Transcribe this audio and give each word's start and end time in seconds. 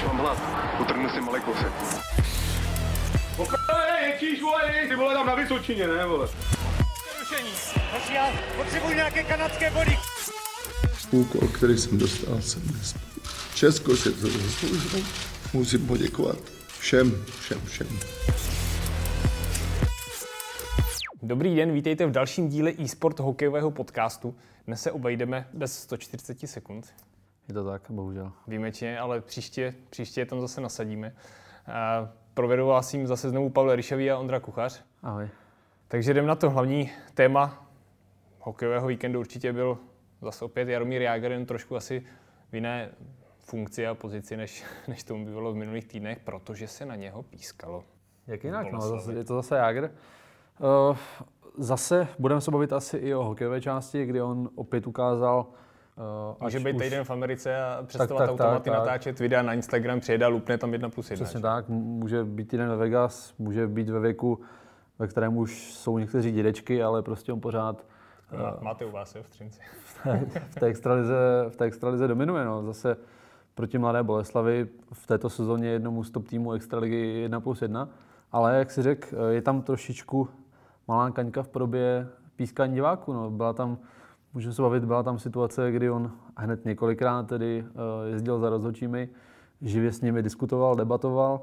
když 0.00 0.12
mám 0.12 0.18
hlad, 0.18 0.38
utrhnu 0.80 1.08
si 1.08 1.20
malý 1.20 1.40
kousek. 1.40 1.72
Ježíš, 4.02 4.42
vole, 4.42 4.60
ty 4.88 4.96
vole 4.96 5.14
tam 5.14 5.26
na 5.26 5.34
Vysočině, 5.34 5.86
ne, 5.86 6.06
vole. 6.06 6.28
Rušení. 7.18 7.50
Hoši, 7.92 8.14
já 8.14 8.32
potřebuji 8.56 8.94
nějaké 8.94 9.22
kanadské 9.24 9.70
body. 9.70 9.98
Úkol, 11.10 11.48
který 11.48 11.78
jsem 11.78 11.98
dostal, 11.98 12.40
jsem 12.40 12.62
nesplnil. 12.78 13.30
Česko 13.54 13.96
si 13.96 14.12
to 14.12 14.26
zasloužilo. 14.26 15.04
Musím 15.52 15.86
poděkovat 15.86 16.38
všem, 16.78 17.24
všem, 17.40 17.60
všem. 17.66 17.98
Dobrý 21.22 21.56
den, 21.56 21.72
vítejte 21.72 22.06
v 22.06 22.10
dalším 22.10 22.48
díle 22.48 22.72
e-sport 22.78 23.20
hokejového 23.20 23.70
podcastu. 23.70 24.34
Dnes 24.66 24.82
se 24.82 24.92
obejdeme 24.92 25.48
bez 25.52 25.82
140 25.82 26.48
sekund. 26.48 26.92
Je 27.50 27.54
to 27.54 27.64
tak, 27.64 27.82
bohužel. 27.88 28.32
Výjimečně, 28.46 28.98
ale 28.98 29.20
příště, 29.20 29.74
příště 29.90 30.20
je 30.20 30.26
tam 30.26 30.40
zase 30.40 30.60
nasadíme. 30.60 31.14
A 31.66 32.08
provedu 32.34 32.66
vás 32.66 32.94
jim 32.94 33.06
zase 33.06 33.30
znovu 33.30 33.50
Pavel 33.50 33.76
Ryšavý 33.76 34.10
a 34.10 34.18
Ondra 34.18 34.40
Kuchař. 34.40 34.82
Ahoj. 35.02 35.28
Takže 35.88 36.10
jdem 36.10 36.26
na 36.26 36.34
to. 36.34 36.50
Hlavní 36.50 36.90
téma 37.14 37.66
hokejového 38.40 38.86
víkendu 38.86 39.20
určitě 39.20 39.52
byl 39.52 39.78
zase 40.22 40.44
opět 40.44 40.68
Jaromír 40.68 41.02
Jágr, 41.02 41.30
jen 41.30 41.46
trošku 41.46 41.76
asi 41.76 42.06
v 42.50 42.54
jiné 42.54 42.90
funkci 43.38 43.86
a 43.86 43.94
pozici, 43.94 44.36
než, 44.36 44.64
než 44.88 45.04
tomu 45.04 45.24
bylo 45.24 45.52
v 45.52 45.56
minulých 45.56 45.84
týdnech, 45.84 46.18
protože 46.18 46.68
se 46.68 46.86
na 46.86 46.96
něho 46.96 47.22
pískalo. 47.22 47.84
Jak 48.26 48.44
jinak, 48.44 48.72
no, 48.72 48.80
zase, 48.80 49.12
je 49.14 49.24
to 49.24 49.34
zase 49.34 49.56
Jágr. 49.56 49.90
Uh, 50.90 50.96
zase 51.58 52.08
budeme 52.18 52.40
se 52.40 52.50
bavit 52.50 52.72
asi 52.72 52.96
i 52.96 53.14
o 53.14 53.24
hokejové 53.24 53.60
části, 53.60 54.06
kdy 54.06 54.22
on 54.22 54.50
opět 54.54 54.86
ukázal, 54.86 55.46
uh, 55.96 56.42
Může 56.42 56.60
být 56.60 56.78
týden 56.78 57.04
v 57.04 57.10
Americe 57.10 57.62
a 57.62 57.82
přestovat 57.86 58.18
tak, 58.18 58.18
tak, 58.18 58.30
automaty 58.30 58.70
tak. 58.70 58.78
natáčet 58.78 59.18
videa 59.18 59.42
na 59.42 59.54
Instagram, 59.54 60.00
přijede 60.00 60.24
a 60.24 60.28
lupne 60.28 60.58
tam 60.58 60.72
jedna 60.72 60.88
plus 60.88 61.10
jedna. 61.10 61.24
Přesně 61.24 61.38
že? 61.38 61.42
tak, 61.42 61.68
může 61.68 62.24
být 62.24 62.48
týden 62.48 62.68
ve 62.68 62.76
Vegas, 62.76 63.34
může 63.38 63.66
být 63.66 63.88
ve 63.88 64.00
věku, 64.00 64.40
ve 64.98 65.06
kterém 65.06 65.36
už 65.36 65.74
jsou 65.74 65.98
někteří 65.98 66.32
dědečky, 66.32 66.82
ale 66.82 67.02
prostě 67.02 67.32
on 67.32 67.40
pořád 67.40 67.84
Má- 68.32 68.58
Máte 68.60 68.84
u 68.84 68.90
vás, 68.90 69.14
jo, 69.14 69.22
v 69.22 69.28
Třinci. 69.28 69.60
v 70.50 70.54
té 70.60 70.66
extralize, 70.66 71.14
v 71.48 71.56
té 71.56 71.64
extralize 71.64 72.08
dominuje. 72.08 72.44
No. 72.44 72.62
Zase 72.62 72.96
proti 73.54 73.78
Mladé 73.78 74.02
Boleslavi 74.02 74.68
v 74.92 75.06
této 75.06 75.30
sezóně 75.30 75.68
jednomu 75.68 76.04
z 76.04 76.10
top 76.10 76.28
týmu 76.28 76.52
extraligy 76.52 76.96
1 76.96 77.40
plus 77.40 77.62
1. 77.62 77.88
Ale 78.32 78.58
jak 78.58 78.70
si 78.70 78.82
řekl, 78.82 79.16
je 79.28 79.42
tam 79.42 79.62
trošičku 79.62 80.28
malá 80.88 81.10
kaňka 81.10 81.42
v 81.42 81.48
podobě 81.48 82.08
pískání 82.36 82.74
diváků. 82.74 83.12
No. 83.12 83.30
Byla 83.30 83.52
tam, 83.52 83.78
můžeme 84.34 84.52
se 84.54 84.62
bavit, 84.62 84.84
byla 84.84 85.02
tam 85.02 85.18
situace, 85.18 85.72
kdy 85.72 85.90
on 85.90 86.12
hned 86.36 86.64
několikrát 86.64 87.26
tedy 87.26 87.64
eh, 87.66 88.10
jezdil 88.10 88.38
za 88.38 88.50
rozhodčími, 88.50 89.08
živě 89.62 89.92
s 89.92 90.00
nimi 90.00 90.22
diskutoval, 90.22 90.74
debatoval. 90.76 91.40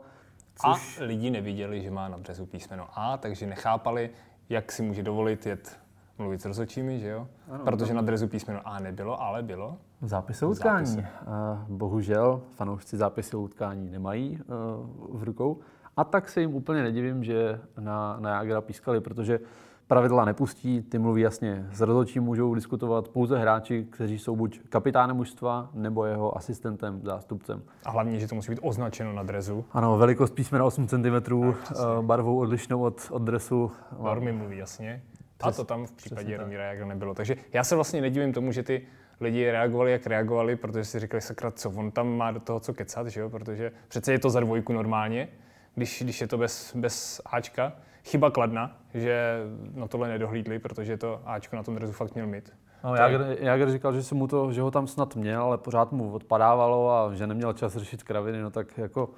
A 0.64 0.74
lidi 1.00 1.30
neviděli, 1.30 1.82
že 1.82 1.92
má 1.92 2.08
na 2.08 2.18
březu 2.18 2.46
písmeno 2.46 2.88
A, 2.96 3.18
takže 3.18 3.46
nechápali, 3.48 4.10
jak 4.50 4.72
si 4.72 4.84
může 4.84 5.04
dovolit 5.04 5.46
jet 5.46 5.80
mluvit 6.18 6.42
s 6.42 6.46
rozhodčími, 6.46 7.00
že 7.00 7.08
jo? 7.08 7.28
Ano, 7.52 7.64
Protože 7.64 7.94
na 7.94 8.02
drezu 8.02 8.28
písmeno 8.28 8.60
A 8.66 8.80
nebylo, 8.80 9.22
ale 9.22 9.44
bylo. 9.44 9.78
V 10.02 10.08
zápise 10.08 10.46
utkání. 10.46 10.86
zápise. 10.86 11.08
A 11.28 11.66
bohužel 11.70 12.42
fanoušci 12.56 12.98
zápisy 12.98 13.36
utkání 13.36 13.90
nemají 13.90 14.40
eh, 14.42 14.44
v 15.10 15.24
rukou. 15.24 15.60
A 15.98 16.04
tak 16.04 16.30
se 16.30 16.42
jim 16.42 16.56
úplně 16.56 16.84
nedivím, 16.84 17.24
že 17.24 17.60
na, 17.80 18.18
na 18.20 18.30
Jagra 18.30 18.62
pískali, 18.62 19.02
protože 19.02 19.40
pravidla 19.88 20.26
nepustí, 20.26 20.82
ty 20.82 21.00
mluví 21.00 21.22
jasně. 21.22 21.68
S 21.72 21.82
rozhodčím 21.82 22.24
můžou 22.24 22.56
diskutovat 22.56 23.08
pouze 23.08 23.38
hráči, 23.38 23.88
kteří 23.90 24.20
jsou 24.20 24.36
buď 24.36 24.60
kapitánem 24.70 25.16
mužstva, 25.16 25.70
nebo 25.74 26.06
jeho 26.06 26.38
asistentem, 26.38 27.02
zástupcem. 27.04 27.64
A 27.86 27.92
hlavně, 27.92 28.20
že 28.20 28.28
to 28.28 28.36
musí 28.36 28.52
být 28.52 28.60
označeno 28.62 29.14
na 29.14 29.24
drezu. 29.24 29.66
Ano, 29.72 29.98
velikost 29.98 30.32
písmena 30.32 30.66
8 30.66 30.88
cm, 30.88 31.06
eh, 31.06 31.74
barvou 32.02 32.40
odlišnou 32.40 32.82
od, 32.82 33.08
od 33.10 33.22
dresu. 33.22 33.72
Normy 34.00 34.32
mluví 34.32 34.58
jasně. 34.58 35.04
A 35.42 35.52
to 35.52 35.64
tam 35.64 35.86
v 35.86 35.92
případě. 35.92 36.32
Jaromíra 36.32 36.64
Jagra 36.64 36.86
nebylo. 36.86 37.14
Takže 37.14 37.36
já 37.54 37.64
se 37.64 37.76
vlastně 37.76 38.02
nedivím 38.02 38.34
tomu, 38.34 38.52
že 38.52 38.64
ty 38.64 38.82
lidi 39.20 39.52
reagovali, 39.52 39.92
jak 39.92 40.08
reagovali, 40.08 40.56
protože 40.56 40.86
si 40.86 41.00
říkali, 41.00 41.22
sakra, 41.22 41.52
co 41.52 41.70
on 41.70 41.92
tam 41.92 42.18
má 42.18 42.32
do 42.32 42.40
toho 42.40 42.60
co 42.60 42.74
kecat, 42.74 43.08
že 43.08 43.22
jo? 43.22 43.30
Protože 43.30 43.72
přece 43.88 44.12
je 44.12 44.20
to 44.20 44.30
za 44.30 44.40
dvojku 44.40 44.74
normálně, 44.74 45.28
když, 45.76 46.02
když 46.04 46.22
je 46.22 46.28
to 46.28 46.38
bez, 46.38 46.76
bez 46.76 47.22
Ačka. 47.26 47.74
Chyba 48.08 48.32
kladna, 48.32 48.78
že 48.94 49.38
na 49.76 49.88
tohle 49.88 50.08
nedohlídli, 50.08 50.60
protože 50.60 50.98
to 50.98 51.22
Ačko 51.26 51.56
na 51.56 51.64
tom 51.64 51.76
drezu 51.76 51.94
fakt 51.94 52.16
měl 52.16 52.28
mít. 52.28 52.54
No, 52.84 52.96
Jager, 52.96 53.38
Jager 53.40 53.72
říkal, 53.72 53.94
že, 53.94 54.04
se 54.04 54.16
mu 54.16 54.28
to, 54.28 54.52
že 54.52 54.62
ho 54.62 54.72
tam 54.72 54.88
snad 54.88 55.16
měl, 55.16 55.44
ale 55.44 55.58
pořád 55.58 55.92
mu 55.92 56.14
odpadávalo 56.14 56.92
a 56.92 57.14
že 57.14 57.28
neměl 57.28 57.54
čas 57.54 57.78
řešit 57.78 58.04
kraviny, 58.04 58.42
no 58.42 58.50
tak 58.50 58.78
jako 58.78 59.10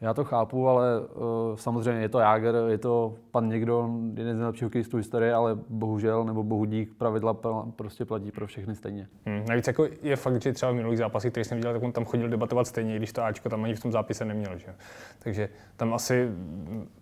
já 0.00 0.14
to 0.14 0.24
chápu, 0.24 0.68
ale 0.68 1.00
uh, 1.00 1.56
samozřejmě 1.56 2.02
je 2.02 2.08
to 2.08 2.18
Jager, 2.18 2.54
je 2.68 2.78
to 2.78 3.14
pan 3.30 3.48
někdo, 3.48 3.90
jeden 4.14 4.36
z 4.36 4.38
nejlepších 4.38 4.64
hokejistů 4.64 4.96
historie, 4.96 5.34
ale 5.34 5.58
bohužel 5.68 6.24
nebo 6.24 6.42
bohu 6.42 6.64
dík 6.64 6.94
pravidla 6.94 7.34
pl- 7.34 7.72
prostě 7.76 8.04
platí 8.04 8.30
pro 8.30 8.46
všechny 8.46 8.74
stejně. 8.74 9.08
Hmm. 9.26 9.44
Navíc 9.48 9.66
jako 9.66 9.86
je 10.02 10.16
fakt, 10.16 10.42
že 10.42 10.52
třeba 10.52 10.72
v 10.72 10.74
minulých 10.74 10.98
zápasech, 10.98 11.30
který 11.30 11.44
jsem 11.44 11.58
viděl, 11.58 11.72
tak 11.72 11.82
on 11.82 11.92
tam 11.92 12.04
chodil 12.04 12.28
debatovat 12.28 12.66
stejně, 12.66 12.94
i 12.94 12.96
když 12.96 13.12
to 13.12 13.24
Ačko 13.24 13.48
tam 13.48 13.64
ani 13.64 13.74
v 13.74 13.80
tom 13.80 13.92
zápise 13.92 14.24
neměl. 14.24 14.58
Že? 14.58 14.74
Takže 15.18 15.48
tam 15.76 15.94
asi 15.94 16.30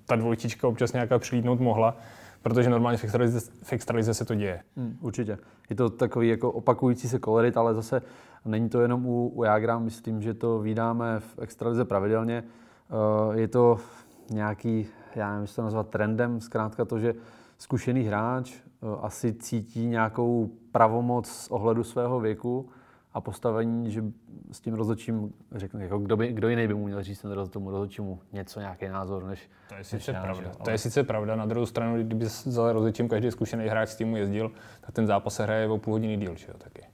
ta 0.07 0.17
dvojčička 0.17 0.69
občas 0.69 0.93
nějaká 0.93 1.19
přilídnout 1.19 1.61
mohla, 1.61 1.97
protože 2.43 2.71
normálně 2.71 2.99
v 2.99 3.05
extralize, 3.05 3.41
v 3.63 3.73
extralize 3.73 4.15
se 4.15 4.25
to 4.25 4.35
děje. 4.35 4.61
Hmm, 4.77 4.99
určitě. 5.01 5.39
Je 5.71 5.77
to 5.77 5.91
takový 5.91 6.29
jako 6.29 6.53
opakující 6.53 7.09
se 7.09 7.19
kolorit, 7.19 7.57
ale 7.57 7.75
zase 7.75 8.03
není 8.45 8.69
to 8.69 8.81
jenom 8.81 9.07
u, 9.07 9.29
u 9.29 9.45
Jagra, 9.45 9.79
myslím, 9.79 10.23
že 10.23 10.35
to 10.35 10.59
vydáme 10.59 11.21
v 11.21 11.39
extralize 11.39 11.85
pravidelně. 11.85 12.45
Uh, 12.91 13.35
je 13.35 13.49
to 13.49 13.79
nějaký, 14.31 14.87
já 15.15 15.29
nevím, 15.31 15.43
jestli 15.43 15.57
to 15.57 15.63
nazvat 15.63 15.89
trendem, 15.89 16.41
zkrátka 16.41 16.85
to, 16.85 16.99
že 16.99 17.15
zkušený 17.59 18.03
hráč 18.03 18.55
uh, 18.81 19.05
asi 19.05 19.33
cítí 19.33 19.87
nějakou 19.87 20.51
pravomoc 20.73 21.29
z 21.29 21.49
ohledu 21.49 21.85
svého 21.85 22.21
věku 22.21 22.69
a 23.15 23.21
postavení, 23.21 23.91
že 23.91 24.05
s 24.53 24.61
tím 24.61 24.75
rozhodčím, 24.75 25.33
řeknu, 25.53 25.81
jako 25.81 25.99
kdo, 25.99 26.17
by, 26.17 26.33
kdo 26.33 26.49
jiný 26.49 26.69
by 26.69 26.75
mu 26.75 26.85
měl 26.85 27.03
říct 27.03 27.23
ten 27.23 27.31
roz, 27.31 27.49
tomu 27.49 27.71
rozhodčímu 27.71 28.21
něco, 28.33 28.61
nějaký 28.61 28.89
názor, 28.89 29.25
než 29.25 29.51
To 29.69 29.75
je 29.75 29.79
než 29.79 29.87
sice 29.87 30.13
já, 30.13 30.23
pravda. 30.23 30.43
že 30.43 30.49
jo. 30.49 30.65
To 30.65 30.71
je 30.71 30.79
sice 30.79 31.03
pravda. 31.03 31.37
Na 31.37 31.47
druhou 31.47 31.67
stranu, 31.67 31.97
kdyby 31.97 32.27
za 32.27 32.73
rozhodčím 32.73 33.09
každý 33.09 33.31
zkušený 33.31 33.67
hráč 33.67 33.89
s 33.89 33.97
týmu 33.97 34.17
jezdil, 34.17 34.53
tak 34.81 34.91
ten 34.91 35.07
zápas 35.07 35.35
se 35.35 35.43
hraje 35.43 35.69
o 35.69 35.79
půl 35.79 35.95
hodiny 35.95 36.17
díl, 36.17 36.37
že 36.37 36.47
jo, 36.49 36.55
taky. 36.59 36.94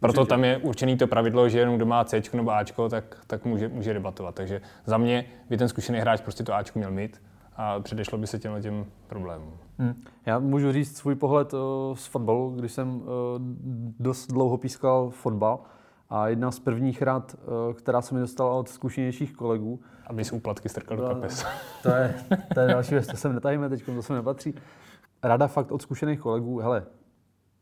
Proto 0.00 0.26
tam 0.26 0.44
je 0.44 0.58
určený 0.58 0.96
to 0.96 1.06
pravidlo, 1.06 1.48
že 1.48 1.58
jenom 1.58 1.76
kdo 1.76 1.86
má 1.86 2.04
C 2.04 2.22
nebo 2.32 2.50
Ačko, 2.50 2.88
tak, 2.88 3.16
tak 3.26 3.44
může, 3.44 3.68
může 3.68 3.94
debatovat. 3.94 4.34
Takže 4.34 4.60
za 4.84 4.98
mě 4.98 5.24
by 5.50 5.56
ten 5.56 5.68
zkušený 5.68 5.98
hráč 5.98 6.20
prostě 6.20 6.44
to 6.44 6.54
Ačko 6.54 6.78
měl 6.78 6.90
mít 6.90 7.22
a 7.56 7.80
předešlo 7.80 8.18
by 8.18 8.26
se 8.26 8.38
těmhle 8.38 8.62
těm 8.62 8.86
problémům. 9.06 9.52
Hmm. 9.78 10.02
Já 10.26 10.38
můžu 10.38 10.72
říct 10.72 10.96
svůj 10.96 11.14
pohled 11.14 11.54
uh, 11.54 11.60
z 11.94 12.06
fotbalu, 12.06 12.50
když 12.50 12.72
jsem 12.72 12.96
uh, 12.96 13.04
dost 13.98 14.26
dlouho 14.26 14.56
pískal 14.56 15.10
fotbal 15.10 15.60
a 16.10 16.28
jedna 16.28 16.50
z 16.50 16.58
prvních 16.58 17.02
rad, 17.02 17.34
uh, 17.34 17.74
která 17.74 18.02
se 18.02 18.14
mi 18.14 18.20
dostala 18.20 18.54
od 18.54 18.68
zkušenějších 18.68 19.32
kolegů, 19.32 19.80
Aby 20.06 20.24
se 20.24 20.32
úplatky 20.32 20.68
strkal 20.68 20.96
do 20.96 21.06
kapes. 21.06 21.46
to 21.82 21.88
je, 21.88 22.14
to 22.54 22.60
je 22.60 22.68
další 22.68 22.94
věc, 22.94 23.06
to 23.06 23.16
sem 23.16 23.34
netajíme 23.34 23.68
teď, 23.68 23.84
to 23.84 24.02
sem 24.02 24.16
nepatří. 24.16 24.54
Rada 25.22 25.46
fakt 25.46 25.72
od 25.72 25.82
zkušených 25.82 26.20
kolegů, 26.20 26.58
hele, 26.58 26.86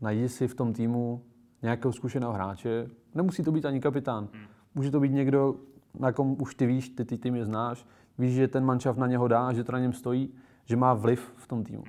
najdi 0.00 0.28
si 0.28 0.48
v 0.48 0.54
tom 0.54 0.72
týmu 0.72 1.22
nějakého 1.64 1.92
zkušeného 1.92 2.32
hráče, 2.32 2.86
nemusí 3.14 3.42
to 3.42 3.52
být 3.52 3.64
ani 3.64 3.80
kapitán, 3.80 4.28
může 4.74 4.90
to 4.90 5.00
být 5.00 5.12
někdo, 5.12 5.54
na 5.98 6.12
kom 6.12 6.36
už 6.42 6.54
ty 6.54 6.66
víš, 6.66 6.88
ty 6.88 7.04
ty 7.04 7.18
tým 7.18 7.34
je 7.34 7.44
znáš, 7.44 7.86
víš, 8.18 8.34
že 8.34 8.48
ten 8.48 8.64
manšaft 8.64 8.98
na 8.98 9.06
něho 9.06 9.28
dá, 9.28 9.52
že 9.52 9.64
to 9.64 9.72
na 9.72 9.78
něm 9.78 9.92
stojí, 9.92 10.34
že 10.64 10.76
má 10.76 10.94
vliv 10.94 11.32
v 11.36 11.48
tom 11.48 11.64
týmu. 11.64 11.84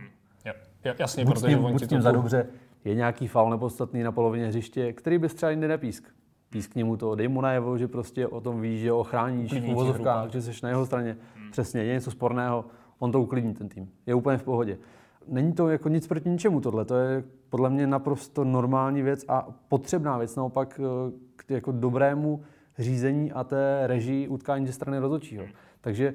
Jo, 0.45 0.53
jo, 0.85 0.93
jasně, 0.99 1.25
buď 1.25 1.33
protože 1.33 1.55
tím, 1.55 1.65
on 1.65 1.71
buď 1.71 1.87
tím 1.87 2.01
za 2.01 2.11
dobře, 2.11 2.47
je 2.85 2.95
nějaký 2.95 3.27
faul 3.27 3.49
nepodstatný 3.49 4.03
na 4.03 4.11
polovině 4.11 4.47
hřiště, 4.47 4.93
který 4.93 5.17
bys 5.17 5.33
třeba 5.33 5.49
jindy 5.49 5.67
nepísk. 5.67 6.09
Pískni 6.49 6.83
mu 6.83 6.97
to, 6.97 7.15
dej 7.15 7.27
mu 7.27 7.41
najevo, 7.41 7.77
že 7.77 7.87
prostě 7.87 8.27
o 8.27 8.41
tom 8.41 8.61
víš, 8.61 8.81
že 8.81 8.91
ho 8.91 9.03
chráníš 9.03 9.51
Uklidní 9.51 9.69
v 9.69 9.71
uvozovkách, 9.71 10.29
že 10.29 10.41
jsi 10.41 10.51
na 10.63 10.69
jeho 10.69 10.85
straně. 10.85 11.17
Přesně, 11.51 11.83
je 11.83 11.93
něco 11.93 12.11
sporného, 12.11 12.65
on 12.99 13.11
to 13.11 13.21
uklidní 13.21 13.53
ten 13.53 13.69
tým. 13.69 13.89
Je 14.05 14.15
úplně 14.15 14.37
v 14.37 14.43
pohodě. 14.43 14.77
Není 15.27 15.53
to 15.53 15.69
jako 15.69 15.89
nic 15.89 16.07
proti 16.07 16.29
ničemu 16.29 16.61
tohle, 16.61 16.85
to 16.85 16.95
je 16.95 17.23
podle 17.49 17.69
mě 17.69 17.87
naprosto 17.87 18.43
normální 18.43 19.01
věc 19.01 19.25
a 19.27 19.47
potřebná 19.69 20.17
věc 20.17 20.35
naopak 20.35 20.79
eh, 20.79 21.11
k 21.35 21.51
jako 21.51 21.71
dobrému 21.71 22.43
řízení 22.79 23.31
a 23.31 23.43
té 23.43 23.81
režii 23.87 24.27
utkání 24.27 24.67
ze 24.67 24.73
strany 24.73 24.99
rozhodčího. 24.99 25.45
Takže 25.81 26.13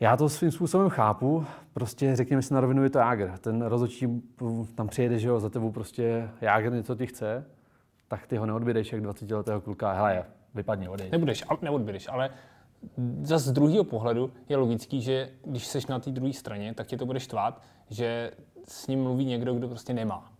já 0.00 0.16
to 0.16 0.28
svým 0.28 0.50
způsobem 0.50 0.88
chápu, 0.88 1.44
prostě 1.72 2.16
řekněme 2.16 2.42
si 2.42 2.54
na 2.54 2.60
rovinu, 2.60 2.82
je 2.82 2.90
to 2.90 2.98
Jágr. 2.98 3.30
Ten 3.40 3.62
rozhodčí 3.62 4.22
tam 4.74 4.88
přijede, 4.88 5.18
že 5.18 5.28
jo, 5.28 5.40
za 5.40 5.50
tebou 5.50 5.72
prostě 5.72 6.30
Jágr 6.40 6.72
něco 6.72 6.94
ti 6.94 7.06
chce, 7.06 7.44
tak 8.08 8.26
ty 8.26 8.36
ho 8.36 8.46
neodbědeš 8.46 8.92
jak 8.92 9.02
20 9.02 9.30
letého 9.30 9.60
kluka, 9.60 9.92
hele, 9.92 10.24
vypadni, 10.54 10.88
odej. 10.88 11.10
Nebudeš, 11.10 11.44
ale 11.48 11.58
neodbydeš, 11.62 12.08
ale 12.08 12.30
zase 13.22 13.48
z 13.48 13.52
druhého 13.52 13.84
pohledu 13.84 14.32
je 14.48 14.56
logický, 14.56 15.00
že 15.00 15.30
když 15.44 15.66
jsi 15.66 15.78
na 15.88 15.98
té 15.98 16.10
druhé 16.10 16.32
straně, 16.32 16.74
tak 16.74 16.86
tě 16.86 16.96
to 16.96 17.06
bude 17.06 17.20
štvát, 17.20 17.62
že 17.90 18.30
s 18.68 18.86
ním 18.86 19.02
mluví 19.02 19.24
někdo, 19.24 19.54
kdo 19.54 19.68
prostě 19.68 19.94
nemá. 19.94 20.32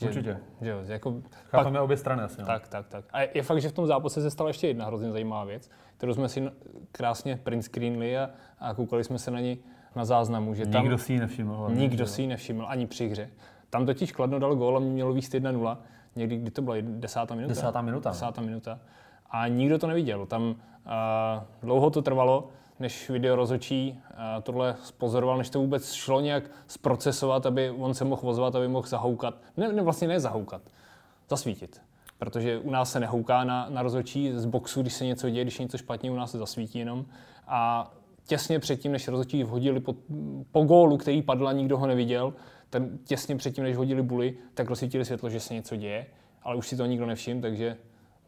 Že, 0.00 0.06
Určitě. 0.06 0.38
Že 0.60 0.70
jo, 0.70 0.78
jako, 0.86 1.22
Chápeme 1.48 1.80
obě 1.80 1.96
strany 1.96 2.22
asi. 2.22 2.40
No. 2.40 2.46
tak, 2.46 2.68
tak, 2.68 2.88
tak. 2.88 3.04
A 3.12 3.20
je 3.20 3.42
fakt, 3.42 3.60
že 3.60 3.68
v 3.68 3.72
tom 3.72 3.86
zápase 3.86 4.22
se 4.22 4.30
stala 4.30 4.50
ještě 4.50 4.66
jedna 4.66 4.86
hrozně 4.86 5.10
zajímavá 5.10 5.44
věc, 5.44 5.70
kterou 5.96 6.14
jsme 6.14 6.28
si 6.28 6.50
krásně 6.92 7.36
print 7.36 7.64
screenli 7.64 8.18
a, 8.18 8.30
a 8.58 8.74
koukali 8.74 9.04
jsme 9.04 9.18
se 9.18 9.30
na 9.30 9.40
ní 9.40 9.58
na 9.96 10.04
záznamu, 10.04 10.54
že 10.54 10.66
tam 10.66 10.82
Nikdo 10.82 10.98
si 10.98 11.12
ji 11.12 11.20
nevšiml. 11.20 11.56
hlavně, 11.56 11.80
nikdo 11.80 12.06
si 12.06 12.22
ji 12.22 12.28
nevšiml, 12.28 12.66
ani 12.68 12.86
při 12.86 13.08
hře. 13.08 13.30
Tam 13.70 13.86
totiž 13.86 14.12
Kladno 14.12 14.38
dal 14.38 14.54
gól 14.56 14.76
a 14.76 14.80
mělo 14.80 15.12
výst 15.12 15.34
1-0, 15.34 15.76
někdy, 16.16 16.36
kdy 16.36 16.50
to 16.50 16.62
byla 16.62 16.76
desátá 16.80 17.34
minuta? 17.34 17.54
Desátá 17.54 17.82
minuta, 17.82 18.08
no. 18.08 18.12
Desátá 18.12 18.42
minuta. 18.42 18.80
A 19.34 19.48
nikdo 19.48 19.78
to 19.78 19.86
neviděl. 19.86 20.26
Tam 20.26 20.42
uh, 20.42 20.54
dlouho 21.62 21.90
to 21.90 22.02
trvalo, 22.02 22.48
než 22.80 23.10
video 23.10 23.36
rozhodčí 23.36 24.00
uh, 24.10 24.42
tohle 24.42 24.76
spozoroval, 24.82 25.38
než 25.38 25.50
to 25.50 25.60
vůbec 25.60 25.92
šlo 25.92 26.20
nějak 26.20 26.44
zprocesovat, 26.66 27.46
aby 27.46 27.70
on 27.70 27.94
se 27.94 28.04
mohl 28.04 28.28
ozvat, 28.28 28.54
aby 28.54 28.68
mohl 28.68 28.88
zahoukat. 28.88 29.34
Ne, 29.56 29.72
ne 29.72 29.82
vlastně 29.82 30.08
ne 30.08 30.20
zahoukat, 30.20 30.62
zasvítit. 31.30 31.82
Protože 32.18 32.58
u 32.58 32.70
nás 32.70 32.92
se 32.92 33.00
nehouká 33.00 33.44
na, 33.44 33.66
na 33.70 33.82
rozhodčí 33.82 34.32
z 34.32 34.46
boxu, 34.46 34.82
když 34.82 34.92
se 34.92 35.06
něco 35.06 35.30
děje, 35.30 35.44
když 35.44 35.58
je 35.58 35.62
něco 35.62 35.78
špatně, 35.78 36.10
u 36.10 36.14
nás 36.14 36.30
se 36.30 36.38
zasvítí 36.38 36.78
jenom. 36.78 37.04
A 37.46 37.90
těsně 38.26 38.58
předtím, 38.58 38.92
než 38.92 39.08
rozhodčí 39.08 39.42
hodili 39.42 39.80
po, 39.80 39.94
po 40.52 40.64
gólu, 40.64 40.96
který 40.96 41.22
padl 41.22 41.48
a 41.48 41.52
nikdo 41.52 41.78
ho 41.78 41.86
neviděl, 41.86 42.34
ten 42.70 42.98
těsně 43.04 43.36
předtím, 43.36 43.64
než 43.64 43.76
hodili 43.76 44.02
buly, 44.02 44.38
tak 44.54 44.68
rozsvítili 44.68 45.04
světlo, 45.04 45.30
že 45.30 45.40
se 45.40 45.54
něco 45.54 45.76
děje, 45.76 46.06
ale 46.42 46.56
už 46.56 46.68
si 46.68 46.76
to 46.76 46.86
nikdo 46.86 47.06
nevšiml, 47.06 47.40
takže 47.40 47.76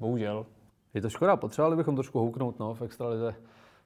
bohužel. 0.01 0.47
Je 0.95 1.01
to 1.01 1.11
škoda, 1.11 1.37
potřebovali 1.37 1.77
bychom 1.77 1.95
trošku 1.95 2.19
houknout 2.19 2.59
no, 2.59 2.75
v 2.75 2.83
extralize. 2.83 3.35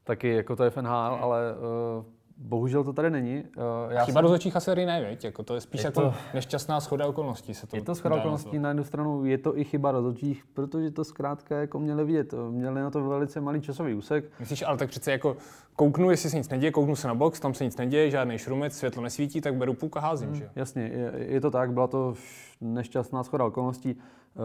Taky 0.05 0.29
jako 0.35 0.57
to 0.57 0.65
je 0.65 0.71
FNH, 0.71 0.91
Hmm. 0.91 1.23
ale 1.23 1.55
uh, 1.55 2.05
bohužel 2.41 2.85
to 2.85 2.93
tady 2.93 3.11
není. 3.11 3.43
Uh, 3.57 3.93
já 3.93 4.05
Chyba 4.05 4.21
rozhodčích 4.21 4.57
asi 4.57 4.67
tady 4.67 4.87
ne, 4.87 5.05
viď? 5.11 5.25
Jako 5.25 5.43
to 5.43 5.55
je 5.55 5.61
spíš 5.61 5.81
Je 5.81 5.87
jako 5.87 6.01
to- 6.01 6.15
nešťastná 6.35 6.81
schoda 6.81 7.07
okolností. 7.07 7.55
Se 7.55 7.67
to 7.67 7.77
Je 7.77 7.83
to 7.83 7.95
dá 8.09 8.17
okolností 8.17 8.59
na 8.59 8.69
jednu 8.69 8.85
stranu, 8.85 9.25
je 9.25 9.39
to 9.39 9.59
i 9.59 9.65
chyba 9.65 9.91
rozhodčích, 9.93 10.45
protože 10.55 10.91
to 10.91 11.05
zkrátka 11.05 11.57
jako 11.57 11.79
měli 11.79 12.05
vidět. 12.05 12.35
Měli 12.51 12.81
na 12.81 12.91
to 12.91 13.05
velice 13.05 13.41
malý 13.41 13.61
časový 13.61 13.95
úsek. 13.95 14.25
Myslíš, 14.41 14.63
ale 14.63 14.77
tak 14.77 14.89
přece 14.89 15.13
jako 15.13 15.37
kouknu, 15.77 16.11
jestli 16.11 16.31
se 16.31 16.37
nic 16.37 16.49
neděje, 16.49 16.71
kouknu 16.71 16.97
se 16.97 17.09
na 17.09 17.15
box, 17.15 17.41
tam 17.41 17.55
se 17.55 17.65
nic 17.65 17.77
neděje, 17.77 18.11
žádný 18.11 18.39
šrumec, 18.39 18.73
světlo 18.77 19.03
nesvítí, 19.03 19.41
tak 19.41 19.55
beru 19.55 19.75
půk 19.75 19.97
a 19.97 20.01
házím, 20.01 20.35
že 20.35 20.45
jo? 20.45 20.51
Jasně, 20.57 20.83
je, 20.83 21.13
je 21.17 21.41
to 21.41 21.51
tak, 21.51 21.73
byla 21.73 21.87
to 21.87 22.15
nešťastná 22.61 23.23
schoda 23.23 23.45
okolností. 23.45 23.95
Uh, 23.95 24.43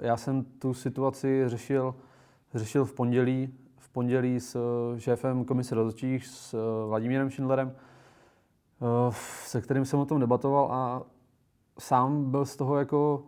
já 0.00 0.16
jsem 0.16 0.44
tu 0.44 0.74
situaci 0.74 1.42
řešil, 1.46 1.94
řešil 2.54 2.84
v 2.84 2.92
pondělí, 2.92 3.54
pondělí 3.98 4.40
s 4.40 4.56
uh, 4.56 4.98
šéfem 4.98 5.44
komise 5.44 5.74
rozhodčích, 5.74 6.26
s 6.26 6.54
uh, 6.54 6.88
Vladimírem 6.88 7.30
Schindlerem, 7.30 7.68
uh, 8.80 9.14
se 9.44 9.60
kterým 9.60 9.84
jsem 9.84 9.98
o 9.98 10.06
tom 10.06 10.20
debatoval 10.20 10.72
a 10.72 11.02
sám 11.78 12.30
byl 12.30 12.44
z 12.44 12.56
toho 12.56 12.78
jako, 12.78 13.22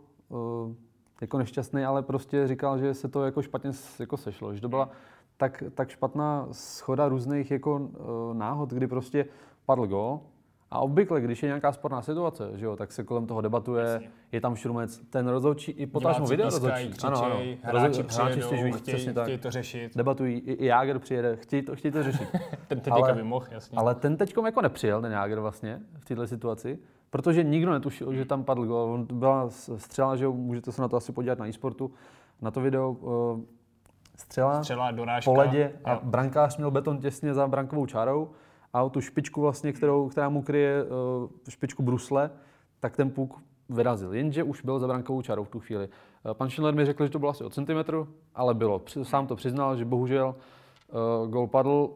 jako 1.21 1.39
nešťastný, 1.39 1.85
ale 1.85 2.03
prostě 2.03 2.49
říkal, 2.49 2.79
že 2.79 2.95
se 2.95 3.09
to 3.09 3.25
jako 3.25 3.43
špatně 3.43 3.71
jako 3.99 4.17
sešlo, 4.17 4.55
že 4.55 4.61
to 4.61 4.69
byla 4.69 4.91
tak, 5.37 5.63
tak 5.75 5.89
špatná 5.89 6.49
schoda 6.53 7.09
různých 7.09 7.51
jako 7.51 7.91
náhod, 8.33 8.71
kdy 8.71 8.87
prostě 8.87 9.27
padl 9.67 9.87
gol, 9.87 10.21
a 10.71 10.79
obvykle, 10.81 11.21
když 11.21 11.43
je 11.43 11.47
nějaká 11.47 11.73
sporná 11.73 12.03
situace, 12.03 12.51
že 12.55 12.65
jo, 12.67 12.77
tak 12.77 12.93
se 12.93 13.05
kolem 13.05 13.27
toho 13.27 13.41
debatuje, 13.41 14.01
je 14.33 14.41
tam 14.41 14.57
šrumec, 14.57 15.01
ten 15.11 15.29
rozhodčí 15.29 15.73
i 15.73 15.87
potažmo 15.87 16.27
Diváci 16.27 16.31
video 16.33 16.47
rozhodčí. 16.51 16.89
křičej, 16.91 17.59
hráči 17.63 18.01
Rozho- 18.01 18.05
přijedou, 18.05 18.43
stěžují, 18.47 18.73
chtějí, 18.73 18.95
přesně 18.97 19.13
tak. 19.13 19.25
chtějí 19.25 19.39
to 19.39 19.51
řešit. 19.51 19.97
Debatují, 19.97 20.39
i, 20.39 20.53
i 20.53 20.67
Jágr 20.67 20.99
přijede, 20.99 21.37
chtějí 21.37 21.63
to, 21.63 21.77
chtějí 21.77 21.93
to 21.93 22.03
řešit. 22.03 22.29
Ten 22.69 22.81
teď 22.81 22.93
Ale- 22.93 23.15
by 23.15 23.23
mohl, 23.23 23.47
jasně. 23.51 23.79
Ale 23.79 23.95
ten 23.95 24.17
teďkom 24.17 24.47
jako 24.47 24.63
nepřijel, 24.63 25.03
ten 25.03 25.13
Jágr 25.13 25.41
vlastně 25.41 25.81
v 25.99 26.05
této 26.05 26.27
situaci, 26.27 26.79
protože 27.11 27.45
nikdo 27.45 27.73
netušil, 27.73 28.15
že 28.15 28.25
tam 28.25 28.45
padl 28.45 28.65
gol. 28.67 28.93
On 28.93 29.07
byla 29.13 29.51
střela, 29.77 30.17
že 30.17 30.25
jo, 30.25 30.33
můžete 30.33 30.73
se 30.73 30.83
na 30.83 30.89
to 30.89 30.97
asi 30.97 31.13
podívat 31.13 31.39
na 31.39 31.49
e-sportu, 31.49 31.91
na 32.41 32.51
to 32.51 32.61
video. 32.61 32.91
Uh, 32.93 33.41
střela, 34.17 34.63
Střela, 34.63 34.91
dorážka. 34.91 35.31
po 35.31 35.37
ledě 35.39 35.73
a 35.85 35.93
jo. 35.93 36.01
brankář 36.03 36.57
měl 36.57 36.71
beton 36.71 36.99
těsně 36.99 37.35
za 37.35 37.49
brankovou 37.49 37.87
čárou 37.87 38.31
a 38.73 38.83
o 38.83 38.91
tu 38.91 39.01
špičku 39.01 39.41
vlastně, 39.41 39.73
kterou, 39.73 40.09
která 40.09 40.29
mu 40.29 40.43
kryje 40.43 40.85
uh, 40.85 40.91
špičku 41.49 41.83
brusle, 41.83 42.31
tak 42.81 42.97
ten 42.97 43.11
puk 43.11 43.43
vyrazil. 43.69 44.15
Jenže 44.15 44.43
už 44.43 44.63
byl 44.63 44.79
za 44.79 44.87
brankovou 44.87 45.23
čárou 45.23 45.45
v 45.45 45.49
tu 45.49 45.61
chvíli. 45.61 45.89
Uh, 46.25 46.35
pan 46.35 46.51
Schindler 46.51 46.75
mi 46.75 46.85
řekl, 46.85 47.05
že 47.05 47.11
to 47.11 47.19
bylo 47.19 47.31
asi 47.31 47.45
o 47.45 47.51
centimetru, 47.51 48.09
ale 48.35 48.55
bylo. 48.55 48.83
Sám 49.03 49.27
to 49.27 49.37
přiznal, 49.37 49.77
že 49.77 49.85
bohužel 49.85 50.35
uh, 51.25 51.31
gol 51.31 51.47
padl, 51.47 51.91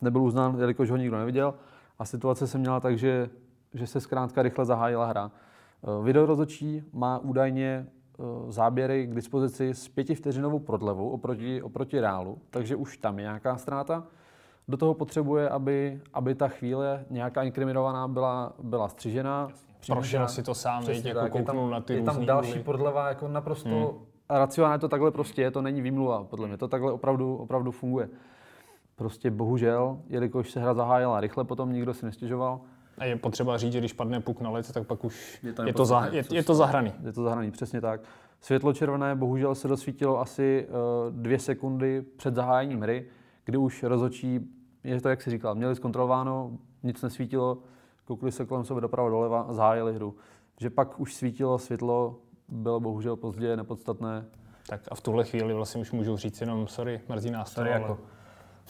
nebyl 0.00 0.22
uznán, 0.22 0.58
jelikož 0.58 0.90
ho 0.90 0.96
nikdo 0.96 1.18
neviděl. 1.18 1.54
A 1.98 2.04
situace 2.04 2.46
se 2.46 2.58
měla 2.58 2.80
tak, 2.80 2.98
že, 2.98 3.30
že 3.74 3.86
se 3.86 4.00
zkrátka 4.00 4.42
rychle 4.42 4.64
zahájila 4.64 5.06
hra. 5.06 5.30
Uh, 5.98 6.04
Video 6.04 6.36
má 6.92 7.18
údajně 7.18 7.86
uh, 8.16 8.50
záběry 8.50 9.06
k 9.06 9.14
dispozici 9.14 9.74
s 9.74 9.88
pětivteřinovou 9.88 10.58
prodlevou 10.58 11.08
oproti, 11.08 11.62
oproti 11.62 12.00
reálu, 12.00 12.38
takže 12.50 12.76
už 12.76 12.98
tam 12.98 13.18
je 13.18 13.22
nějaká 13.22 13.56
ztráta. 13.56 14.06
Do 14.70 14.76
toho 14.76 14.94
potřebuje, 14.94 15.48
aby, 15.48 16.00
aby 16.14 16.34
ta 16.34 16.48
chvíle 16.48 17.04
nějaká 17.10 17.42
inkriminovaná 17.42 18.08
byla, 18.08 18.52
byla 18.62 18.88
střižená. 18.88 19.48
Prošel 19.86 20.28
si 20.28 20.42
to 20.42 20.54
sám, 20.54 20.82
Přesně 20.82 21.10
jako 21.10 21.20
tak, 21.20 21.34
je 21.34 21.42
tam, 21.42 21.56
kouknul 21.56 21.70
na 21.70 21.80
ty 21.80 21.94
je 21.94 22.02
tam 22.02 22.26
další 22.26 22.50
úhly. 22.50 22.62
prodleva 22.62 23.08
jako 23.08 23.28
naprosto 23.28 23.68
hmm. 23.68 24.38
racionálně 24.38 24.78
to 24.78 24.88
takhle 24.88 25.10
prostě 25.10 25.42
je, 25.42 25.50
to 25.50 25.62
není 25.62 25.82
výmluva, 25.82 26.24
podle 26.24 26.48
mě 26.48 26.56
to 26.56 26.68
takhle 26.68 26.92
opravdu, 26.92 27.36
opravdu 27.36 27.70
funguje. 27.70 28.08
Prostě 28.96 29.30
bohužel, 29.30 29.98
jelikož 30.08 30.50
se 30.50 30.60
hra 30.60 30.74
zahájila 30.74 31.20
rychle, 31.20 31.44
potom 31.44 31.72
nikdo 31.72 31.94
si 31.94 32.06
nestěžoval, 32.06 32.60
A 32.98 33.04
je 33.04 33.16
potřeba 33.16 33.56
říct, 33.56 33.72
že 33.72 33.78
když 33.78 33.92
padne 33.92 34.20
puk 34.20 34.40
na 34.40 34.50
led, 34.50 34.72
tak 34.72 34.86
pak 34.86 35.04
už 35.04 35.40
Je 35.42 35.52
to 35.52 35.66
je 35.66 35.72
to, 35.72 35.84
za, 35.84 36.06
je, 36.06 36.24
je 36.32 36.42
to 36.42 36.54
zahraný. 36.54 36.92
je 37.04 37.12
to 37.12 37.22
zahraný, 37.22 37.50
přesně 37.50 37.80
tak. 37.80 38.00
Světlo 38.40 38.72
červené 38.72 39.14
bohužel 39.14 39.54
se 39.54 39.68
dosvítilo 39.68 40.20
asi 40.20 40.66
uh, 40.68 41.14
dvě 41.14 41.38
sekundy 41.38 42.02
před 42.16 42.34
zahájením 42.34 42.80
hry, 42.80 43.06
kdy 43.44 43.58
už 43.58 43.82
rozhodčí, 43.82 44.40
je 44.84 45.00
to 45.00 45.08
jak 45.08 45.22
si 45.22 45.30
říkal, 45.30 45.54
měli 45.54 45.76
zkontrolováno, 45.76 46.50
nic 46.82 47.02
nesvítilo, 47.02 47.58
koukli 48.04 48.32
se 48.32 48.46
kolem 48.46 48.64
sebe 48.64 48.80
doprava 48.80 49.08
doleva 49.10 49.40
a 49.40 49.52
zahájili 49.52 49.94
hru. 49.94 50.14
Že 50.60 50.70
pak 50.70 51.00
už 51.00 51.14
svítilo 51.14 51.58
světlo, 51.58 52.16
bylo 52.48 52.80
bohužel 52.80 53.16
pozdě, 53.16 53.56
nepodstatné. 53.56 54.24
Tak 54.68 54.80
a 54.90 54.94
v 54.94 55.00
tuhle 55.00 55.24
chvíli 55.24 55.54
vlastně 55.54 55.80
už 55.80 55.92
můžu 55.92 56.16
říct 56.16 56.40
jenom 56.40 56.66
sorry, 56.66 57.00
mrzí 57.08 57.30
nás 57.30 57.50
to, 57.50 57.54
Sorry, 57.54 57.70
ale 57.72 57.80
jako. 57.80 57.98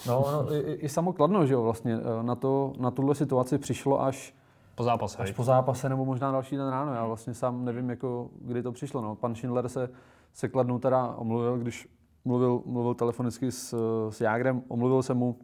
No, 0.07 0.25
no 0.33 0.53
i, 0.55 0.73
i- 0.73 0.89
samo 0.89 1.12
Kladno, 1.12 1.47
že 1.47 1.55
jo, 1.55 1.62
vlastně 1.62 1.95
eh, 1.95 2.23
na, 2.23 2.35
to, 2.35 2.73
na 2.79 2.91
tuhle 2.91 3.15
situaci 3.15 3.59
přišlo 3.59 4.03
až, 4.03 4.35
po 4.75 4.83
zápase. 4.85 5.19
až 5.19 5.31
po 5.33 5.45
zápase 5.45 5.89
nebo 5.89 6.05
možná 6.05 6.33
další 6.33 6.57
den 6.57 6.69
ráno. 6.69 6.95
Já 6.95 7.07
vlastně 7.07 7.35
sám 7.35 7.65
nevím, 7.65 7.91
jako, 7.91 8.31
kdy 8.41 8.62
to 8.62 8.73
přišlo. 8.73 9.01
No. 9.01 9.15
Pan 9.15 9.35
Schindler 9.35 9.69
se, 9.69 9.91
se 10.33 10.49
Kladnu 10.49 10.79
teda 10.79 11.07
omluvil, 11.07 11.59
když 11.59 11.89
mluvil, 12.25 12.62
mluvil 12.67 12.95
telefonicky 12.95 13.53
s, 13.53 13.75
s 14.11 14.21
Jágrem, 14.21 14.62
omluvil 14.69 15.03
se 15.03 15.15
mu 15.15 15.37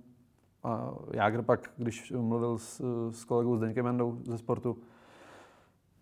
a 0.67 0.91
Jágr 1.13 1.43
pak, 1.43 1.71
když 1.77 2.13
mluvil 2.13 2.59
s, 2.59 2.83
s 3.11 3.25
kolegou 3.25 3.57
Zdeňkem 3.57 3.87
Jandou 3.87 4.19
ze 4.25 4.39
sportu, 4.39 4.79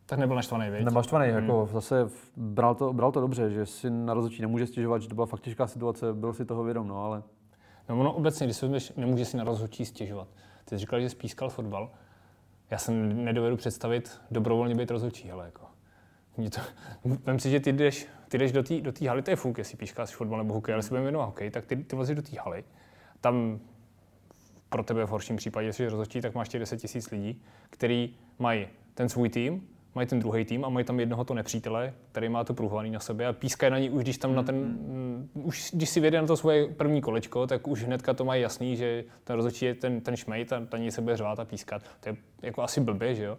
Tak 0.06 0.18
nebyl 0.18 0.36
naštvaný, 0.36 0.70
viď? 0.70 0.84
nebyl 0.84 1.02
štvaný, 1.02 1.28
jako 1.28 1.68
zase 1.72 2.08
bral 2.36 2.74
to, 2.74 2.92
bral 2.92 3.12
to 3.12 3.20
dobře, 3.20 3.50
že 3.50 3.66
si 3.66 3.90
na 3.90 4.14
rozhodčí 4.14 4.42
nemůže 4.42 4.66
stěžovat, 4.66 5.02
že 5.02 5.08
to 5.08 5.14
byla 5.14 5.26
fakt 5.26 5.40
těžká 5.40 5.66
situace, 5.66 6.12
byl 6.12 6.32
si 6.32 6.44
toho 6.44 6.64
vědom, 6.64 6.88
no, 6.88 7.04
ale 7.04 7.22
No 7.88 8.00
ono 8.00 8.12
obecně, 8.12 8.46
když 8.46 8.56
se 8.56 8.66
vezmeš, 8.66 8.92
nemůže 8.96 9.24
si 9.24 9.36
na 9.36 9.44
rozhodčí 9.44 9.84
stěžovat. 9.84 10.28
Ty 10.64 10.74
jsi 10.74 10.78
říkal, 10.78 11.00
že 11.00 11.10
jsi 11.10 11.16
pískal 11.16 11.48
fotbal. 11.48 11.90
Já 12.70 12.78
se 12.78 12.92
nedovedu 12.92 13.56
představit 13.56 14.20
dobrovolně 14.30 14.74
být 14.74 14.90
rozhodčí, 14.90 15.28
hele, 15.28 15.44
jako. 15.44 15.66
Mě 16.36 16.50
to, 16.50 16.60
vem 17.24 17.38
si, 17.38 17.50
že 17.50 17.60
ty 17.60 17.72
jdeš, 17.72 18.06
ty 18.28 18.38
jdeš 18.38 18.52
do 18.52 18.62
té 18.62 18.80
do 18.80 18.92
haly, 19.08 19.22
to 19.22 19.30
je 19.30 19.36
fuk, 19.36 19.58
jestli 19.58 19.76
pískáš 19.76 20.14
fotbal 20.14 20.38
nebo 20.38 20.54
hokej, 20.54 20.72
ale 20.72 20.82
si 20.82 20.88
budeme 20.88 21.04
věnovat 21.04 21.24
hokej, 21.24 21.50
tak 21.50 21.66
ty, 21.66 21.76
ty 21.76 21.96
vlezeš 21.96 22.16
do 22.16 22.22
té 22.22 22.40
haly. 22.40 22.64
Tam 23.20 23.60
pro 24.74 24.82
tebe 24.82 25.06
v 25.06 25.08
horším 25.08 25.36
případě, 25.36 25.66
jestli 25.66 25.88
rozhodčí, 25.88 26.20
tak 26.20 26.34
máš 26.34 26.48
těch 26.48 26.60
10 26.60 26.76
tisíc 26.76 27.10
lidí, 27.10 27.42
který 27.70 28.14
mají 28.38 28.66
ten 28.94 29.08
svůj 29.08 29.28
tým, 29.28 29.68
mají 29.94 30.08
ten 30.08 30.18
druhý 30.18 30.44
tým 30.44 30.64
a 30.64 30.68
mají 30.68 30.86
tam 30.86 31.00
jednoho 31.00 31.24
to 31.24 31.34
nepřítele, 31.34 31.94
který 32.12 32.28
má 32.28 32.44
to 32.44 32.54
pruhovaný 32.54 32.90
na 32.90 33.00
sobě 33.00 33.26
a 33.26 33.32
pískají 33.32 33.70
na 33.70 33.78
ní 33.78 33.90
už, 33.90 34.02
když 34.02 34.18
tam 34.18 34.34
na 34.34 34.42
ten, 34.42 34.56
mm, 34.56 35.30
už 35.34 35.70
když 35.72 35.90
si 35.90 36.00
vyjede 36.00 36.20
na 36.20 36.26
to 36.26 36.36
svoje 36.36 36.68
první 36.68 37.00
kolečko, 37.00 37.46
tak 37.46 37.68
už 37.68 37.84
hnedka 37.84 38.14
to 38.14 38.24
mají 38.24 38.42
jasný, 38.42 38.76
že 38.76 39.04
ten 39.24 39.36
rozhodčí 39.36 39.64
je 39.64 39.74
ten, 39.74 40.00
ten 40.00 40.16
šmejt 40.16 40.52
a 40.52 40.66
ta 40.66 40.78
ní 40.78 40.90
se 40.90 41.00
bude 41.00 41.16
řvát 41.16 41.38
a 41.38 41.44
pískat. 41.44 41.82
To 42.00 42.08
je 42.08 42.16
jako 42.42 42.62
asi 42.62 42.80
blbě, 42.80 43.14
že 43.14 43.24
jo? 43.24 43.38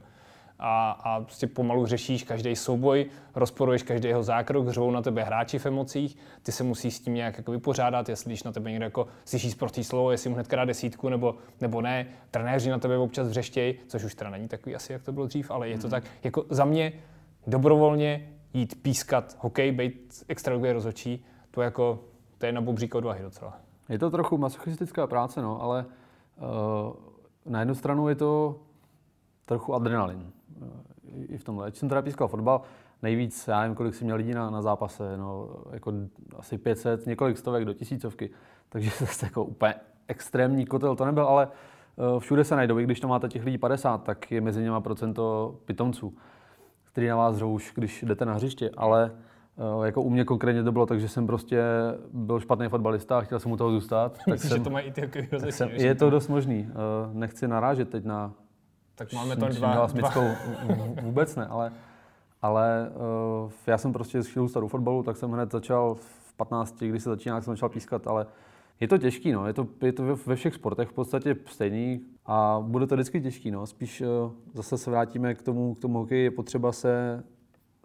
A, 0.60 0.92
a 0.92 1.22
prostě 1.22 1.48
pomalu 1.48 1.86
řešíš 1.86 2.24
každý 2.24 2.56
souboj, 2.56 3.06
rozporuješ 3.36 3.84
každého 3.84 4.24
zákrok, 4.24 4.70
řvou 4.70 4.92
na 4.92 5.02
tebe 5.02 5.24
hráči 5.24 5.60
v 5.60 5.66
emocích, 5.66 6.18
ty 6.44 6.52
se 6.52 6.64
musíš 6.64 6.96
s 6.96 7.00
tím 7.00 7.14
nějak 7.14 7.38
jako 7.38 7.52
vypořádat, 7.52 8.10
jestli 8.10 8.30
když 8.30 8.44
na 8.44 8.52
tebe 8.52 8.72
někdo 8.72 8.86
jako 8.86 9.08
slyší 9.26 9.52
sprostý 9.52 9.84
slovo, 9.84 10.12
jestli 10.12 10.30
mu 10.30 10.36
hnedka 10.36 10.56
dá 10.56 10.66
desítku 10.66 11.10
nebo, 11.10 11.36
nebo 11.62 11.82
ne, 11.82 12.08
trenéři 12.32 12.70
na 12.70 12.80
tebe 12.80 12.98
občas 12.98 13.28
vřeštějí, 13.28 13.76
což 13.88 14.04
už 14.04 14.16
teda 14.16 14.30
není 14.30 14.48
takový 14.48 14.76
asi, 14.76 14.94
jak 14.94 15.04
to 15.04 15.12
bylo 15.12 15.26
dřív, 15.26 15.52
ale 15.52 15.70
je 15.70 15.78
to 15.78 15.90
tak, 15.90 16.04
jako 16.24 16.46
za 16.50 16.66
mě 16.66 16.94
dobrovolně 17.48 18.30
jít 18.54 18.82
pískat 18.82 19.38
hokej, 19.40 19.72
být 19.72 20.24
extraligový 20.28 20.72
rozhodčí, 20.72 21.26
to 21.52 21.62
jako, 21.62 22.00
to 22.38 22.46
je 22.46 22.52
na 22.52 22.62
bubřík 22.62 22.96
odvahy 22.96 23.24
docela. 23.24 23.58
Je 23.90 24.00
to 24.00 24.12
trochu 24.12 24.38
masochistická 24.38 25.08
práce, 25.08 25.42
no, 25.42 25.62
ale 25.62 25.86
uh, 25.86 26.94
na 27.46 27.60
jednu 27.60 27.76
stranu 27.76 28.10
je 28.10 28.16
to 28.16 28.60
trochu 29.46 29.74
adrenalin. 29.74 30.32
Uh, 30.62 30.68
I 31.28 31.38
v 31.38 31.44
tomhle. 31.44 31.68
Ať 31.68 31.76
jsem 31.76 31.90
teda 31.90 32.02
pískal 32.02 32.28
fotbal, 32.28 32.62
nejvíc, 33.02 33.48
já 33.48 33.62
nevím, 33.62 33.76
kolik 33.76 33.96
si 33.96 34.04
měl 34.04 34.18
lidí 34.18 34.34
na, 34.34 34.50
na 34.50 34.62
zápase, 34.62 35.18
no, 35.18 35.50
jako 35.72 35.94
asi 36.38 36.58
500, 36.58 37.06
několik 37.06 37.38
stovek 37.38 37.66
do 37.66 37.74
tisícovky. 37.74 38.30
Takže 38.70 38.92
zase 39.00 39.26
jako 39.26 39.44
úplně 39.44 39.76
extrémní 40.08 40.66
kotel 40.66 40.96
to 40.96 41.06
nebyl, 41.06 41.24
ale 41.24 41.48
uh, 41.48 42.20
všude 42.20 42.44
se 42.44 42.56
najdou, 42.56 42.80
i 42.80 42.84
když 42.84 43.00
to 43.00 43.08
máte 43.08 43.28
těch 43.28 43.46
lidí 43.46 43.58
50, 43.58 44.04
tak 44.04 44.32
je 44.32 44.42
mezi 44.42 44.64
něma 44.64 44.82
procento 44.82 45.56
pitomců, 45.66 46.18
který 46.84 47.08
na 47.08 47.16
vás 47.16 47.38
řvou 47.38 47.54
už, 47.54 47.72
když 47.76 48.04
jdete 48.04 48.26
na 48.26 48.34
hřiště, 48.34 48.70
ale 48.78 49.12
uh, 49.78 49.86
jako 49.86 50.02
u 50.02 50.10
mě 50.10 50.26
konkrétně 50.26 50.64
to 50.64 50.72
bylo 50.72 50.86
tak, 50.86 51.00
že 51.00 51.10
jsem 51.10 51.28
prostě 51.28 51.64
byl 52.14 52.40
špatný 52.40 52.68
fotbalista 52.68 53.18
a 53.18 53.22
chtěl 53.22 53.40
jsem 53.40 53.52
u 53.52 53.58
toho 53.58 53.72
zůstat. 53.72 54.14
tak 54.18 54.28
Myslím, 54.28 54.50
jsem, 54.50 54.58
že 54.58 54.64
to 54.64 54.70
mají 54.70 54.88
i 54.88 54.92
ty 54.92 55.02
tak 55.02 55.54
jsem, 55.54 55.70
je 55.70 55.96
to 55.96 56.10
dost 56.10 56.28
možný. 56.28 56.70
Nechci 57.14 57.48
narážet 57.48 57.90
teď 57.90 58.06
na 58.06 58.34
Tak 58.96 59.14
máme 59.14 59.36
to 59.36 59.46
Čím 59.48 59.56
dva, 59.56 59.74
dva, 59.74 59.88
Smickou 59.88 60.22
vůbec 61.02 61.36
ne, 61.36 61.46
ale, 61.46 61.72
ale 62.42 62.92
uh, 63.46 63.52
já 63.68 63.78
jsem 63.78 63.94
prostě 63.94 64.24
chtěl 64.24 64.44
zůstat 64.44 64.64
u 64.64 64.68
fotbalu, 64.68 65.04
tak 65.04 65.18
jsem 65.18 65.32
hned 65.32 65.52
začal 65.52 65.96
v 65.96 66.34
15, 66.34 66.84
když 66.84 67.04
se 67.04 67.10
začíná, 67.10 67.42
jsem 67.42 67.54
začal 67.54 67.70
pískat, 67.70 68.08
ale 68.08 68.26
je 68.80 68.88
to 68.88 68.98
těžký, 68.98 69.32
no. 69.32 69.48
je 69.48 69.54
to, 69.54 69.68
je 69.82 69.94
to 69.94 70.04
ve- 70.04 70.16
ve 70.16 70.36
všech 70.36 70.54
sportech 70.54 70.90
v 70.90 70.94
podstatě 70.94 71.36
stejný 71.46 72.02
a 72.26 72.60
bude 72.62 72.88
to 72.88 72.96
vždycky 72.96 73.22
těžký. 73.22 73.52
No. 73.52 73.66
Spíš 73.66 74.02
uh, 74.02 74.32
zase 74.54 74.78
se 74.78 74.92
vrátíme 74.92 75.36
k 75.36 75.42
tomu, 75.42 75.76
k 75.76 75.80
tomu 75.80 76.00
hokeji, 76.00 76.24
je 76.24 76.32
potřeba 76.32 76.72
se, 76.72 77.24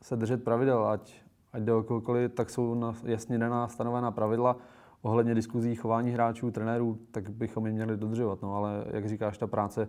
se 0.02 0.16
držet 0.16 0.44
pravidel, 0.44 0.86
ať, 0.86 1.14
ať 1.52 1.62
jde 1.62 1.72
o 1.72 1.82
kohokoliv, 1.82 2.32
tak 2.32 2.50
jsou 2.50 2.74
na, 2.74 2.94
jasně 3.04 3.38
daná 3.38 3.68
stanovená 3.68 4.10
pravidla 4.10 4.56
ohledně 5.02 5.34
diskuzí, 5.34 5.74
chování 5.74 6.10
hráčů, 6.10 6.50
trenérů, 6.50 6.98
tak 7.10 7.30
bychom 7.30 7.66
je 7.66 7.72
měli 7.72 7.96
dodržovat. 7.96 8.42
No, 8.42 8.56
ale 8.56 8.84
jak 8.90 9.08
říkáš, 9.08 9.38
ta 9.38 9.46
práce 9.46 9.88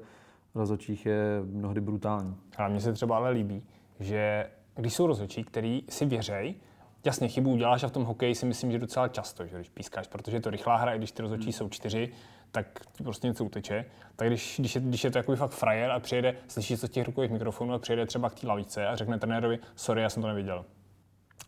rozhodčích 0.55 1.05
je 1.05 1.41
mnohdy 1.45 1.81
brutální. 1.81 2.35
Ale 2.57 2.69
mně 2.69 2.81
se 2.81 2.93
třeba 2.93 3.15
ale 3.15 3.29
líbí, 3.29 3.63
že 3.99 4.49
když 4.75 4.93
jsou 4.93 5.07
rozhodčí, 5.07 5.43
který 5.43 5.83
si 5.89 6.05
věřej, 6.05 6.55
jasně 7.05 7.27
chybu 7.27 7.51
uděláš 7.51 7.83
a 7.83 7.87
v 7.87 7.91
tom 7.91 8.03
hokeji 8.03 8.35
si 8.35 8.45
myslím, 8.45 8.71
že 8.71 8.79
docela 8.79 9.07
často, 9.07 9.45
že 9.45 9.55
když 9.55 9.69
pískáš, 9.69 10.07
protože 10.07 10.37
je 10.37 10.41
to 10.41 10.49
rychlá 10.49 10.75
hra, 10.75 10.93
i 10.93 10.97
když 10.97 11.11
ty 11.11 11.21
rozhodčí 11.21 11.51
jsou 11.51 11.69
čtyři, 11.69 12.11
tak 12.51 12.79
ti 12.91 13.03
prostě 13.03 13.27
něco 13.27 13.45
uteče. 13.45 13.85
Tak 14.15 14.27
když, 14.27 14.55
když, 14.59 14.75
je, 14.75 14.81
když 14.81 15.03
je 15.03 15.11
to 15.11 15.19
takový 15.19 15.37
fakt 15.37 15.51
frajer 15.51 15.91
a 15.91 15.99
přijede, 15.99 16.35
slyší 16.47 16.77
to 16.77 16.87
z 16.87 16.89
těch 16.89 17.05
rukových 17.05 17.31
mikrofonů 17.31 17.73
a 17.73 17.79
přijede 17.79 18.05
třeba 18.05 18.29
k 18.29 18.39
té 18.39 18.47
lavice 18.47 18.87
a 18.87 18.95
řekne 18.95 19.19
trenérovi, 19.19 19.59
sorry, 19.75 20.01
já 20.01 20.09
jsem 20.09 20.21
to 20.21 20.27
neviděl. 20.27 20.65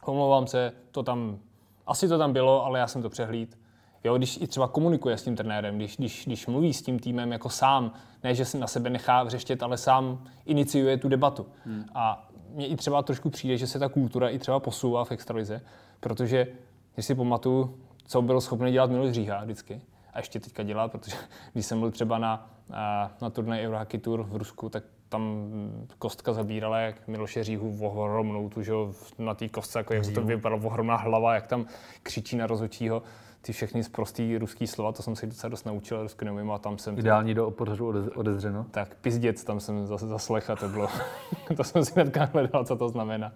Omlouvám 0.05 0.48
se, 0.48 0.72
to 0.91 1.03
tam, 1.03 1.39
asi 1.88 2.07
to 2.07 2.17
tam 2.17 2.33
bylo, 2.33 2.65
ale 2.65 2.79
já 2.79 2.88
jsem 2.88 3.01
to 3.01 3.10
přehlíd. 3.10 3.60
Jo, 4.03 4.17
když 4.17 4.41
i 4.41 4.48
třeba 4.48 4.67
komunikuje 4.67 5.17
s 5.17 5.24
tím 5.24 5.36
trenérem, 5.36 5.75
když, 5.75 5.98
když, 5.98 6.25
když 6.25 6.48
mluví 6.48 6.74
s 6.74 6.81
tím 6.81 7.00
týmem 7.00 7.31
jako 7.31 7.50
sám, 7.50 7.93
ne, 8.24 8.36
že 8.36 8.45
si 8.45 8.57
na 8.57 8.67
sebe 8.67 8.89
nechá 8.89 9.24
vřeštět, 9.24 9.63
ale 9.63 9.77
sám 9.77 10.24
iniciuje 10.45 10.98
tu 10.98 11.10
debatu. 11.10 11.45
Hmm. 11.65 11.86
A 11.95 12.29
mně 12.50 12.67
i 12.67 12.75
třeba 12.75 13.03
trošku 13.03 13.29
přijde, 13.29 13.57
že 13.57 13.67
se 13.67 13.79
ta 13.79 13.89
kultura 13.89 14.29
i 14.29 14.39
třeba 14.39 14.60
posouvá 14.60 15.05
v 15.05 15.12
extralize, 15.12 15.62
protože 16.00 16.48
když 16.93 17.05
si 17.05 17.15
pamatuju, 17.15 17.77
co 18.05 18.22
byl 18.22 18.41
schopný 18.41 18.72
dělat 18.72 18.91
Miloš 18.91 19.12
Říha 19.12 19.43
vždycky, 19.43 19.81
a 20.13 20.19
ještě 20.19 20.39
teďka 20.39 20.63
dělá, 20.63 20.88
protože 20.88 21.15
když 21.53 21.65
jsem 21.65 21.79
byl 21.79 21.91
třeba 21.91 22.17
na, 22.17 22.50
a, 22.74 23.12
na 23.22 23.29
turnaj 23.29 23.65
Eurohockey 23.65 24.00
Tour 24.00 24.24
v 24.24 24.36
Rusku, 24.36 24.69
tak 24.69 24.83
tam 25.10 25.51
kostka 26.00 26.33
zabírala 26.33 26.79
jak 26.79 27.07
Miloše 27.07 27.43
Říhu 27.43 27.77
ohromnou, 27.81 28.50
tu, 28.50 28.62
že 28.62 28.74
na 29.19 29.33
té 29.33 29.50
kostce, 29.50 29.79
jako 29.79 29.93
jak 29.93 30.03
to 30.13 30.22
vypadalo, 30.22 30.62
ohromná 30.63 30.95
hlava, 30.95 31.36
jak 31.36 31.48
tam 31.48 31.65
křičí 32.03 32.38
na 32.38 32.48
rozhodčího 32.48 33.03
ty 33.45 33.53
všechny 33.53 33.83
zprostý 33.83 34.38
ruský 34.38 34.67
slova, 34.67 34.91
to 34.91 35.03
jsem 35.03 35.15
si 35.15 35.27
docela 35.27 35.50
dost 35.50 35.65
naučil, 35.65 36.03
rusky 36.03 36.25
neumím 36.25 36.51
a 36.51 36.57
tam 36.59 36.77
jsem... 36.77 36.97
Ideální 36.97 37.33
do 37.33 37.51
pořadu 37.51 37.91
odez- 37.91 38.12
odezřeno. 38.15 38.65
Tak 38.71 38.95
pizděc 38.95 39.43
tam 39.43 39.59
jsem 39.59 39.88
zase 39.88 40.07
zaslech 40.07 40.50
a 40.50 40.55
to 40.55 40.69
bylo, 40.69 40.88
to 41.57 41.63
jsem 41.63 41.85
si 41.85 41.93
hnedka 41.93 42.29
hledal, 42.33 42.65
co 42.65 42.75
to 42.75 42.89
znamená. 42.89 43.31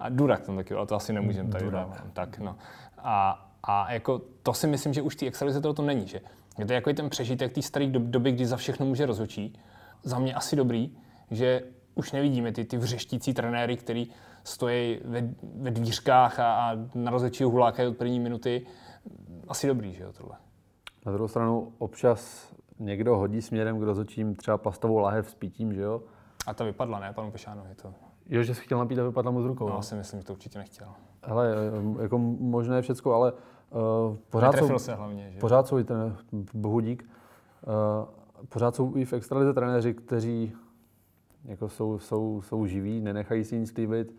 A 0.00 0.08
durak 0.08 0.46
tam 0.46 0.56
taky, 0.56 0.74
ale 0.74 0.86
to 0.86 0.94
asi 0.94 1.12
nemůžeme 1.12 1.50
tady 1.50 1.70
dávat. 1.70 2.02
Tak, 2.12 2.38
no. 2.38 2.56
A, 2.98 3.46
a 3.62 3.92
jako 3.92 4.22
to 4.42 4.54
si 4.54 4.66
myslím, 4.66 4.92
že 4.92 5.02
už 5.02 5.16
ty 5.16 5.26
extralize 5.26 5.60
to 5.60 5.82
není, 5.82 6.08
že 6.08 6.20
je 6.58 6.66
to 6.66 6.72
jako 6.72 6.92
ten 6.92 7.10
přežitek 7.10 7.52
té 7.52 7.62
staré 7.62 7.86
dob- 7.86 8.10
doby, 8.10 8.32
kdy 8.32 8.46
za 8.46 8.56
všechno 8.56 8.86
může 8.86 9.06
rozhodčí. 9.06 9.58
Za 10.02 10.18
mě 10.18 10.34
asi 10.34 10.56
dobrý, 10.56 10.96
že 11.30 11.62
už 11.94 12.12
nevidíme 12.12 12.52
ty, 12.52 12.64
ty 12.64 12.76
vřeštící 12.76 13.34
trenéry, 13.34 13.76
který 13.76 14.08
stojí 14.44 15.00
ve, 15.04 15.22
ve 15.42 15.70
dvířkách 15.70 16.40
a, 16.40 16.54
a 16.54 16.76
na 16.94 17.10
rozhodčího 17.10 17.50
hulákají 17.50 17.88
od 17.88 17.96
první 17.96 18.20
minuty. 18.20 18.66
Asi 19.48 19.66
dobrý, 19.66 19.92
že 19.92 20.02
jo, 20.02 20.12
tohle. 20.12 20.36
Na 21.06 21.12
druhou 21.12 21.28
stranu 21.28 21.72
občas 21.78 22.52
někdo 22.78 23.16
hodí 23.16 23.42
směrem 23.42 23.80
k 23.80 23.82
rozhodčím 23.82 24.34
třeba 24.36 24.58
plastovou 24.58 24.98
lahev 24.98 25.30
s 25.30 25.34
pítím, 25.34 25.74
že 25.74 25.80
jo? 25.80 26.02
A 26.46 26.54
ta 26.54 26.64
vypadla, 26.64 27.00
ne, 27.00 27.12
panu 27.12 27.30
Pešánovi 27.30 27.74
to. 27.74 27.94
Jo, 28.26 28.42
že 28.42 28.54
si 28.54 28.60
chtěl 28.60 28.78
napít 28.78 28.98
a 28.98 29.04
vypadla 29.04 29.30
mu 29.30 29.42
z 29.42 29.46
rukou. 29.46 29.64
No, 29.64 29.70
No, 29.70 29.76
já 29.76 29.82
si 29.82 29.94
myslím, 29.94 30.20
že 30.20 30.26
to 30.26 30.32
určitě 30.32 30.58
nechtěl. 30.58 30.88
Hele, 31.22 31.54
jako 32.02 32.18
možné 32.18 32.76
je 32.76 32.82
všecko, 32.82 33.14
ale 33.14 33.32
uh, 33.32 34.16
pořád, 34.30 34.56
jsou, 34.56 34.78
se 34.78 34.94
hlavně, 34.94 35.30
že? 35.30 35.38
pořád 35.38 35.66
jsou 35.66 35.78
i 35.78 35.84
ten 35.84 36.16
bohu 36.54 36.80
dík, 36.80 37.08
uh, 37.66 38.46
pořád 38.48 38.74
jsou 38.74 38.96
i 38.96 39.04
v 39.04 39.12
extralize 39.12 39.54
trenéři, 39.54 39.94
kteří 39.94 40.52
jako 41.44 41.68
jsou, 41.68 41.98
jsou, 41.98 42.42
jsou 42.42 42.66
živí, 42.66 43.00
nenechají 43.00 43.44
si 43.44 43.58
nic 43.58 43.76
líbit. 43.76 44.14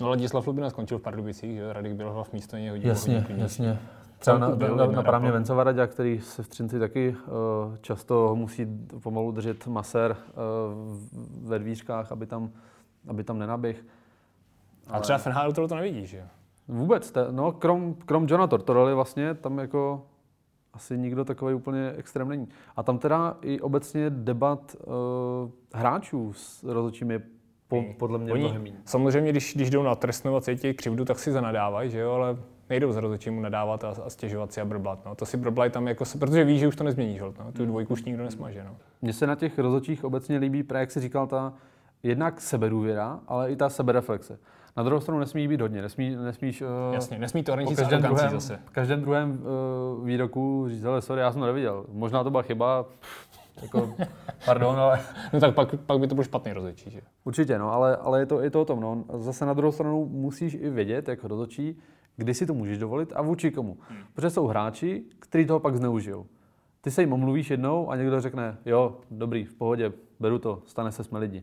No 0.00 0.08
Ladislav 0.08 0.46
Lubina 0.46 0.70
skončil 0.70 0.98
v 0.98 1.02
Pardubicích, 1.02 1.56
že? 1.56 1.72
Radek 1.72 1.92
Bělohlav 1.92 2.32
místo 2.32 2.56
něj 2.56 2.68
hodil 2.68 2.88
Jasně, 2.88 3.14
hodně 3.14 3.26
klidnější. 3.26 3.62
jasně. 3.62 3.80
Třeba 4.18 4.38
na, 4.38 4.50
byl 4.50 4.76
na, 4.76 4.84
jedna 4.84 4.96
na 4.96 5.02
právě. 5.02 5.32
Vencova 5.32 5.64
Raďa, 5.64 5.86
který 5.86 6.20
se 6.20 6.42
v 6.42 6.48
Třinci 6.48 6.78
taky 6.78 7.08
uh, 7.08 7.76
často 7.80 8.36
musí 8.36 8.66
pomalu 9.02 9.32
držet 9.32 9.66
masér 9.66 10.16
uh, 10.16 11.48
ve 11.48 11.58
dvířkách, 11.58 12.12
aby 12.12 12.26
tam, 12.26 12.50
aby 13.08 13.24
tam 13.24 13.38
nenaběh. 13.38 13.84
A 14.88 15.00
třeba 15.00 15.18
v 15.18 15.26
NHL 15.26 15.52
to, 15.52 15.68
to 15.68 15.74
nevidí, 15.74 16.06
že? 16.06 16.24
Vůbec, 16.68 17.10
te, 17.10 17.26
no, 17.30 17.52
krom, 17.52 17.94
krom 17.94 18.26
Johna 18.28 18.46
Tortorelli 18.46 18.94
vlastně, 18.94 19.34
tam 19.34 19.58
jako 19.58 20.02
asi 20.72 20.98
nikdo 20.98 21.24
takový 21.24 21.54
úplně 21.54 21.92
extrém 21.96 22.28
není. 22.28 22.48
A 22.76 22.82
tam 22.82 22.98
teda 22.98 23.36
i 23.42 23.60
obecně 23.60 24.10
debat 24.10 24.76
uh, 24.86 24.92
hráčů 25.72 26.32
s 26.32 26.62
rozhodčími 26.62 27.20
po, 27.70 27.84
podle 27.98 28.18
mě 28.18 28.32
Oni, 28.32 28.42
mnohem 28.42 28.62
méně. 28.62 28.74
samozřejmě, 28.84 29.30
když, 29.32 29.54
když 29.56 29.70
jdou 29.70 29.82
na 29.82 29.94
trestnou 29.94 30.36
a 30.36 30.40
cítí 30.40 30.74
křivdu, 30.74 31.04
tak 31.04 31.18
si 31.18 31.32
zanadávají, 31.32 31.90
že 31.90 31.98
jo, 32.00 32.12
ale 32.12 32.36
nejdou 32.70 32.92
za 32.92 33.00
rozhodčímu 33.00 33.40
nadávat 33.40 33.84
a, 33.84 33.88
a 34.06 34.10
stěžovat 34.10 34.52
si 34.52 34.60
a 34.60 34.64
brblat. 34.64 34.98
No. 35.06 35.14
To 35.14 35.26
si 35.26 35.36
brblají 35.36 35.70
tam, 35.70 35.88
jako, 35.88 36.04
se- 36.04 36.18
protože 36.18 36.44
ví, 36.44 36.58
že 36.58 36.68
už 36.68 36.76
to 36.76 36.84
nezmění, 36.84 37.14
že? 37.14 37.20
jo, 37.20 37.34
No. 37.44 37.52
Tu 37.52 37.66
dvojku 37.66 37.92
už 37.92 38.04
nikdo 38.04 38.24
nesmaže. 38.24 38.64
No. 38.64 38.76
Mně 39.02 39.12
se 39.12 39.26
na 39.26 39.34
těch 39.34 39.58
rozhodčích 39.58 40.04
obecně 40.04 40.38
líbí, 40.38 40.62
právě 40.62 40.80
jak 40.82 40.90
jsi 40.90 41.00
říkal, 41.00 41.26
ta 41.26 41.52
jednak 42.02 42.40
sebedůvěra, 42.40 43.20
ale 43.28 43.50
i 43.52 43.56
ta 43.56 43.68
sebereflexe. 43.68 44.38
Na 44.76 44.82
druhou 44.82 45.00
stranu 45.00 45.20
nesmí 45.20 45.48
být 45.48 45.60
hodně, 45.60 45.82
nesmí, 45.82 46.16
nesmíš 46.16 46.62
uh, 46.62 46.68
Jasně, 46.94 47.18
nesmí 47.18 47.42
to 47.42 47.52
hraničit 47.52 47.76
s 47.78 47.80
každém 47.80 48.02
druhém, 48.02 48.30
zase. 48.30 48.58
každém 48.72 49.00
druhém 49.00 49.42
uh, 49.98 50.06
výroku 50.06 50.64
říct, 50.68 50.84
ale 50.84 51.02
sorry, 51.02 51.20
já 51.20 51.32
jsem 51.32 51.40
to 51.40 51.46
neviděl. 51.46 51.84
Možná 51.92 52.24
to 52.24 52.30
byla 52.30 52.42
chyba, 52.42 52.84
jako, 53.62 53.94
pardon, 54.44 54.76
ale 54.76 55.00
No 55.32 55.40
tak 55.40 55.54
pak, 55.54 55.74
pak 55.80 56.00
by 56.00 56.06
to 56.08 56.14
byl 56.14 56.24
špatný 56.24 56.52
rozhodčí, 56.52 56.90
že? 56.90 57.00
Určitě, 57.24 57.58
no, 57.58 57.72
ale, 57.72 57.96
ale 57.96 58.20
je, 58.20 58.26
to, 58.26 58.40
je 58.40 58.50
to 58.50 58.62
o 58.62 58.64
tom. 58.64 58.80
No. 58.80 59.04
Zase 59.18 59.46
na 59.46 59.54
druhou 59.54 59.72
stranu 59.72 60.06
musíš 60.06 60.54
i 60.54 60.70
vědět, 60.70 61.08
jako 61.08 61.28
rozhodčí, 61.28 61.78
kdy 62.16 62.34
si 62.34 62.46
to 62.46 62.54
můžeš 62.54 62.78
dovolit 62.78 63.12
a 63.16 63.22
vůči 63.22 63.50
komu. 63.50 63.78
Hmm. 63.88 63.98
Protože 64.14 64.30
jsou 64.30 64.46
hráči, 64.46 65.04
kteří 65.18 65.46
toho 65.46 65.60
pak 65.60 65.76
zneužijou. 65.76 66.26
Ty 66.80 66.90
se 66.90 67.02
jim 67.02 67.12
omluvíš 67.12 67.50
jednou 67.50 67.90
a 67.90 67.96
někdo 67.96 68.20
řekne, 68.20 68.58
jo, 68.66 68.96
dobrý, 69.10 69.44
v 69.44 69.54
pohodě, 69.54 69.92
beru 70.20 70.38
to, 70.38 70.62
stane 70.66 70.92
se, 70.92 71.04
jsme 71.04 71.18
lidi. 71.18 71.42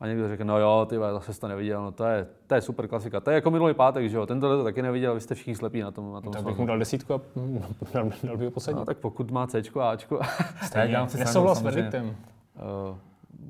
A 0.00 0.06
někdo 0.06 0.28
řekne, 0.28 0.44
no 0.44 0.58
jo, 0.58 0.86
ty 0.88 0.98
vole, 0.98 1.12
zase 1.12 1.32
jsi 1.32 1.40
to 1.40 1.48
neviděl, 1.48 1.82
no 1.82 1.92
to 1.92 2.04
je, 2.04 2.26
to 2.46 2.54
je 2.54 2.60
super 2.60 2.88
klasika. 2.88 3.20
To 3.20 3.30
je 3.30 3.34
jako 3.34 3.50
minulý 3.50 3.74
pátek, 3.74 4.10
že 4.10 4.16
jo, 4.16 4.26
tento 4.26 4.58
to 4.58 4.64
taky 4.64 4.82
neviděl, 4.82 5.14
vy 5.14 5.20
jste 5.20 5.34
všichni 5.34 5.54
slepí 5.54 5.80
na 5.80 5.90
tom, 5.90 6.12
na 6.12 6.20
tom 6.20 6.32
Tak 6.32 6.44
bych 6.44 6.58
mu 6.58 6.66
dal 6.66 6.78
desítku 6.78 7.14
a 7.14 7.20
dal, 7.94 8.10
dal 8.22 8.36
by 8.36 8.44
ho 8.44 8.50
posadit. 8.50 8.76
No, 8.76 8.84
tak 8.84 8.98
pokud 8.98 9.30
má 9.30 9.46
C 9.46 9.62
a 9.80 9.90
Ačko, 9.90 10.20
Stejně, 10.62 10.98
nesouhlas 11.18 11.58
s 11.58 11.62
verdiktem. 11.62 12.04
Uh, 12.06 12.96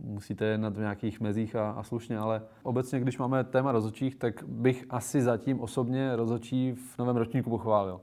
musíte 0.05 0.45
jednat 0.45 0.77
v 0.77 0.81
nějakých 0.81 1.21
mezích 1.21 1.57
a, 1.57 1.71
a 1.71 1.83
slušně, 1.83 2.19
ale 2.19 2.43
obecně, 2.63 3.01
když 3.01 3.19
máme 3.19 3.45
téma 3.45 3.73
rozhodčích, 3.73 4.15
tak 4.15 4.43
bych 4.47 4.85
asi 4.91 5.23
zatím 5.23 5.61
osobně 5.61 6.17
rozhodčí 6.17 6.73
v 6.73 6.99
novém 6.99 7.17
ročníku 7.17 7.51
pochválil. 7.51 8.01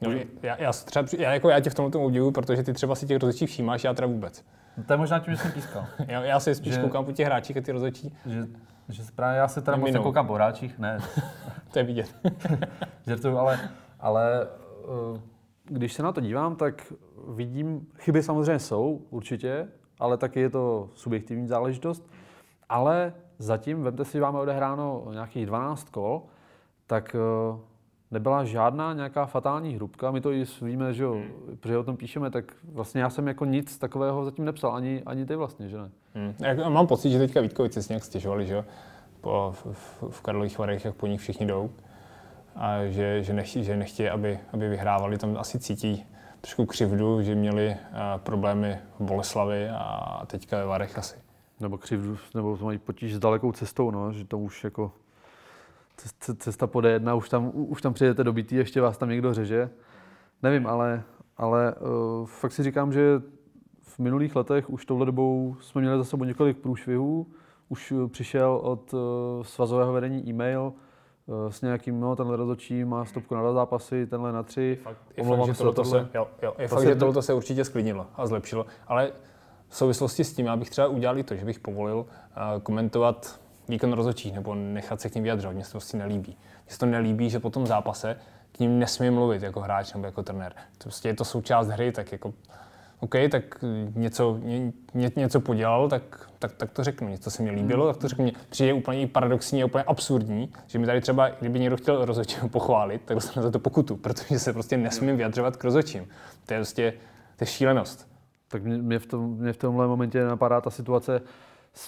No, 0.00 0.10
já, 0.42 0.56
já, 0.62 0.72
třeba, 0.72 1.08
já, 1.18 1.32
jako 1.32 1.48
já 1.48 1.60
tě 1.60 1.70
v 1.70 1.74
tomhle 1.74 1.90
tomu 1.90 2.04
obdivuju, 2.04 2.30
protože 2.30 2.62
ty 2.62 2.72
třeba 2.72 2.94
si 2.94 3.06
těch 3.06 3.18
rozhodčích 3.18 3.48
všímáš, 3.48 3.84
já 3.84 3.94
teda 3.94 4.06
vůbec. 4.06 4.44
To 4.86 4.92
je 4.92 4.96
možná 4.96 5.18
tím, 5.18 5.34
že 5.34 5.40
jsem 5.40 5.52
pískal. 5.52 5.86
Já, 6.08 6.22
já 6.22 6.40
si 6.40 6.54
spíš 6.54 6.74
Že- 6.74 6.80
koukám 6.80 7.04
po 7.04 7.12
těch 7.12 7.26
hráčích 7.26 7.56
a 7.56 7.60
ty 7.60 7.72
rozhodčí, 7.72 8.16
že, 8.26 8.46
že 8.88 9.02
právě 9.14 9.38
já 9.38 9.48
se 9.48 9.60
teda 9.62 9.76
moc 9.76 9.92
nekoukám 9.92 10.26
po 10.26 10.34
hráčích, 10.34 10.78
ne, 10.78 10.98
to 11.72 11.78
je 11.78 11.84
vidět. 11.84 12.14
žertuju, 13.06 13.38
ale, 13.38 13.60
ale 14.00 14.48
uh, 15.12 15.18
když 15.64 15.92
se 15.92 16.02
na 16.02 16.12
to 16.12 16.20
dívám, 16.20 16.56
tak 16.56 16.92
vidím, 17.28 17.86
chyby 17.98 18.22
samozřejmě 18.22 18.58
jsou, 18.58 19.02
určitě, 19.10 19.68
ale 20.00 20.16
taky 20.16 20.40
je 20.40 20.50
to 20.50 20.90
subjektivní 20.94 21.46
záležitost. 21.46 22.10
Ale 22.68 23.12
zatím, 23.38 23.82
vemte 23.82 24.04
si, 24.04 24.20
máme 24.20 24.38
odehráno 24.38 25.04
nějakých 25.12 25.46
12 25.46 25.90
kol, 25.90 26.22
tak 26.86 27.16
uh, 27.52 27.60
nebyla 28.12 28.44
žádná 28.44 28.92
nějaká 28.92 29.26
fatální 29.26 29.74
hrubka. 29.74 30.10
My 30.10 30.20
to 30.20 30.32
i 30.32 30.44
víme, 30.62 30.94
že 30.94 31.02
jo, 31.02 31.22
protože 31.60 31.78
o 31.78 31.84
tom 31.84 31.96
píšeme, 31.96 32.30
tak 32.30 32.44
vlastně 32.72 33.00
já 33.00 33.10
jsem 33.10 33.28
jako 33.28 33.44
nic 33.44 33.78
takového 33.78 34.24
zatím 34.24 34.44
nepsal, 34.44 34.74
ani, 34.74 35.02
ani 35.06 35.26
ty 35.26 35.36
vlastně, 35.36 35.68
že 35.68 35.78
ne? 35.78 35.90
Hmm. 36.14 36.34
Mám 36.72 36.86
pocit, 36.86 37.10
že 37.10 37.18
teďka 37.18 37.40
Vítkovice 37.40 37.82
si 37.82 37.92
nějak 37.92 38.04
stěžovali, 38.04 38.46
že 38.46 38.54
jo? 38.54 38.64
po, 39.22 39.54
v, 39.72 40.02
v 40.10 40.20
Karlových 40.20 40.58
Varech, 40.58 40.84
jak 40.84 40.94
po 40.94 41.06
nich 41.06 41.20
všichni 41.20 41.46
jdou. 41.46 41.70
A 42.56 42.86
že, 42.86 43.22
že, 43.22 43.32
nechtějí, 43.32 43.64
že 43.64 43.76
nechtějí, 43.76 44.08
aby, 44.08 44.40
aby 44.52 44.68
vyhrávali. 44.68 45.18
Tam 45.18 45.36
asi 45.36 45.58
cítí 45.58 46.06
trošku 46.40 46.66
křivdu, 46.66 47.22
že 47.22 47.34
měli 47.34 47.68
uh, 47.68 47.98
problémy 48.16 48.78
v 48.98 49.04
Boleslavi 49.04 49.68
a 49.68 50.22
teďka 50.26 50.56
ve 50.58 50.64
Varech 50.64 50.98
asi. 50.98 51.16
Nebo 51.60 51.78
křivdu, 51.78 52.16
nebo 52.34 52.56
to 52.56 52.64
mají 52.64 52.78
potíž 52.78 53.14
s 53.14 53.18
dalekou 53.18 53.52
cestou, 53.52 53.90
no, 53.90 54.12
že 54.12 54.24
to 54.24 54.38
už 54.38 54.64
jako 54.64 54.92
cesta 56.38 56.66
po 56.66 56.78
D1, 56.78 57.16
už 57.16 57.28
tam, 57.28 57.50
už 57.54 57.82
tam 57.82 57.94
přijedete 57.94 58.24
do 58.24 58.32
bytý, 58.32 58.56
ještě 58.56 58.80
vás 58.80 58.98
tam 58.98 59.08
někdo 59.08 59.34
řeže. 59.34 59.70
Nevím, 60.42 60.66
ale, 60.66 61.02
ale 61.36 61.74
uh, 61.74 62.26
fakt 62.26 62.52
si 62.52 62.62
říkám, 62.62 62.92
že 62.92 63.22
v 63.82 63.98
minulých 63.98 64.36
letech 64.36 64.70
už 64.70 64.86
touhle 64.86 65.06
dobou 65.06 65.56
jsme 65.60 65.80
měli 65.80 65.98
za 65.98 66.04
sebou 66.04 66.24
několik 66.24 66.58
průšvihů. 66.58 67.26
Už 67.68 67.92
eh, 67.92 68.08
přišel 68.08 68.60
od 68.62 68.94
uh, 68.94 69.00
svazového 69.42 69.92
vedení 69.92 70.28
e-mail 70.28 70.72
uh, 71.26 71.50
s 71.50 71.62
nějakým, 71.62 72.00
no, 72.00 72.16
tenhle 72.16 72.36
rozhodčí 72.36 72.84
má 72.84 73.04
stopku 73.04 73.34
na 73.34 73.40
dva 73.40 73.52
zápasy, 73.52 74.06
tenhle 74.06 74.32
na 74.32 74.42
tři. 74.42 74.78
Fakt, 74.82 74.96
je 75.16 75.24
fakt, 75.24 75.46
že 75.46 75.54
tohle. 75.54 75.84
se, 75.84 76.08
jo, 76.14 76.28
jo, 76.42 76.54
je 76.58 76.68
To 76.68 76.74
fakt, 76.74 76.82
se 76.82 76.88
že 76.88 76.94
to- 76.94 77.06
tohle 77.06 77.22
se 77.22 77.34
určitě 77.34 77.64
sklidnilo 77.64 78.06
a 78.16 78.26
zlepšilo. 78.26 78.66
Ale 78.86 79.12
v 79.68 79.76
souvislosti 79.76 80.24
s 80.24 80.34
tím 80.34 80.46
já 80.46 80.56
bych 80.56 80.70
třeba 80.70 80.86
udělal 80.86 81.18
i 81.18 81.22
to, 81.22 81.34
že 81.36 81.44
bych 81.44 81.60
povolil 81.60 81.96
uh, 81.96 82.60
komentovat 82.62 83.40
výkon 83.68 83.92
rozhodčích 83.92 84.34
nebo 84.34 84.54
nechat 84.54 85.00
se 85.00 85.10
k 85.10 85.14
ním 85.14 85.24
vyjadřovat. 85.24 85.54
Mně 85.54 85.64
se 85.64 85.70
to 85.70 85.78
prostě 85.78 85.96
nelíbí. 85.96 86.36
Mně 86.66 86.72
se 86.72 86.78
to 86.78 86.86
nelíbí, 86.86 87.30
že 87.30 87.40
po 87.40 87.50
tom 87.50 87.66
zápase 87.66 88.16
k 88.52 88.58
ním 88.58 88.78
nesmí 88.78 89.10
mluvit 89.10 89.42
jako 89.42 89.60
hráč 89.60 89.92
nebo 89.92 90.06
jako 90.06 90.22
trenér. 90.22 90.52
To 90.78 90.82
prostě 90.82 91.08
je 91.08 91.14
to 91.14 91.24
součást 91.24 91.68
hry, 91.68 91.92
tak 91.92 92.12
jako 92.12 92.32
OK, 93.00 93.14
tak 93.30 93.64
něco, 93.94 94.38
ně, 94.42 94.72
ně, 94.94 95.10
něco 95.16 95.40
podělal, 95.40 95.88
tak, 95.88 96.30
tak, 96.38 96.52
tak, 96.52 96.70
to 96.70 96.84
řeknu. 96.84 97.08
Něco 97.08 97.30
se 97.30 97.42
mi 97.42 97.50
líbilo, 97.50 97.86
tak 97.86 97.96
to 97.96 98.08
řeknu. 98.08 98.24
Mně 98.24 98.32
Přijde 98.48 98.72
úplně 98.72 99.06
paradoxní 99.06 99.62
a 99.62 99.66
úplně 99.66 99.84
absurdní, 99.84 100.52
že 100.66 100.78
mi 100.78 100.86
tady 100.86 101.00
třeba, 101.00 101.28
kdyby 101.28 101.60
někdo 101.60 101.76
chtěl 101.76 102.04
rozhodčího 102.04 102.48
pochválit, 102.48 103.02
tak 103.04 103.14
dostane 103.14 103.42
za 103.42 103.50
to 103.50 103.58
pokutu, 103.58 103.96
protože 103.96 104.38
se 104.38 104.52
prostě 104.52 104.76
nesmím 104.76 105.16
vyjadřovat 105.16 105.56
k 105.56 105.64
rozhodčím. 105.64 106.08
To 106.46 106.54
je 106.54 106.58
prostě 106.60 106.94
to 107.36 107.42
je 107.42 107.46
šílenost. 107.46 108.08
Tak 108.48 108.62
mě, 108.62 108.76
mě, 108.76 108.98
v 108.98 109.06
tom, 109.06 109.30
mě 109.30 109.52
v 109.52 109.56
tomhle 109.56 109.86
momentě 109.86 110.24
napadá 110.24 110.60
ta 110.60 110.70
situace 110.70 111.20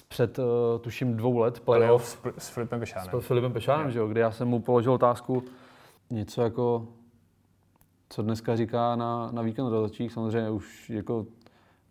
před, 0.09 0.39
uh, 0.39 0.45
tuším, 0.81 1.17
dvou 1.17 1.39
let, 1.39 1.61
playoff, 1.61 2.21
Playoff 2.23 2.43
s, 2.43 2.47
s 2.47 2.49
Filipem 2.49 2.81
Pešánem. 2.81 3.21
s 3.21 3.27
Filipem 3.27 3.53
Pešánem, 3.53 3.91
že 3.91 3.99
jo, 3.99 4.09
kdy 4.09 4.21
já 4.21 4.31
jsem 4.31 4.49
mu 4.49 4.61
položil 4.61 4.93
otázku 4.93 5.43
něco 6.11 6.43
jako, 6.43 6.89
co 8.09 8.23
dneska 8.23 8.57
říká 8.57 8.97
na, 8.97 9.31
na 9.33 9.43
víkend 9.43 9.69
rozhodčích, 9.69 10.13
samozřejmě 10.13 10.51
už 10.51 10.91
jako 10.91 11.27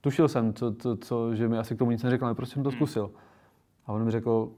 tušil 0.02 0.28
jsem, 0.28 0.54
co, 0.54 0.74
co, 0.74 0.98
co, 0.98 1.36
že 1.36 1.48
mi 1.48 1.58
asi 1.58 1.76
k 1.76 1.80
tomu 1.80 1.92
nic 1.92 2.04
neřekl, 2.04 2.26
ale 2.26 2.36
prostě 2.36 2.54
jsem 2.54 2.64
to 2.64 2.72
zkusil. 2.72 3.12
A 3.86 3.92
on 3.94 4.04
mi 4.06 4.12
řekl, 4.12 4.52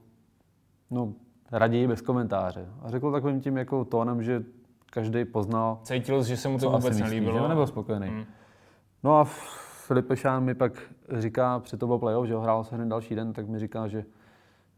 no 0.90 1.12
raději 1.52 1.88
bez 1.88 2.00
komentáře. 2.00 2.68
A 2.82 2.90
řekl 2.90 3.12
takovým 3.12 3.40
tím 3.40 3.56
jako 3.56 3.84
tónem, 3.84 4.22
že 4.22 4.44
každý 4.90 5.24
poznal, 5.24 5.78
Cítil, 5.82 6.22
že 6.24 6.36
se 6.36 6.48
mu 6.48 6.58
to 6.58 6.70
vůbec 6.70 6.98
nelíbilo. 6.98 7.42
že 7.42 7.48
nebyl 7.48 7.66
spokojený. 7.66 8.08
Hmm. 8.08 8.24
No 9.02 9.20
a 9.20 9.24
Filip 9.86 10.06
Pešán 10.06 10.44
mi 10.44 10.54
pak 10.54 10.72
říká, 11.18 11.58
při 11.58 11.76
to 11.76 11.86
byl 11.86 11.98
playoff, 11.98 12.28
že 12.28 12.34
ho 12.34 12.40
hrál 12.40 12.64
se 12.64 12.76
hned 12.76 12.88
další 12.88 13.14
den, 13.14 13.32
tak 13.32 13.48
mi 13.48 13.58
říká, 13.58 13.88
že, 13.88 14.04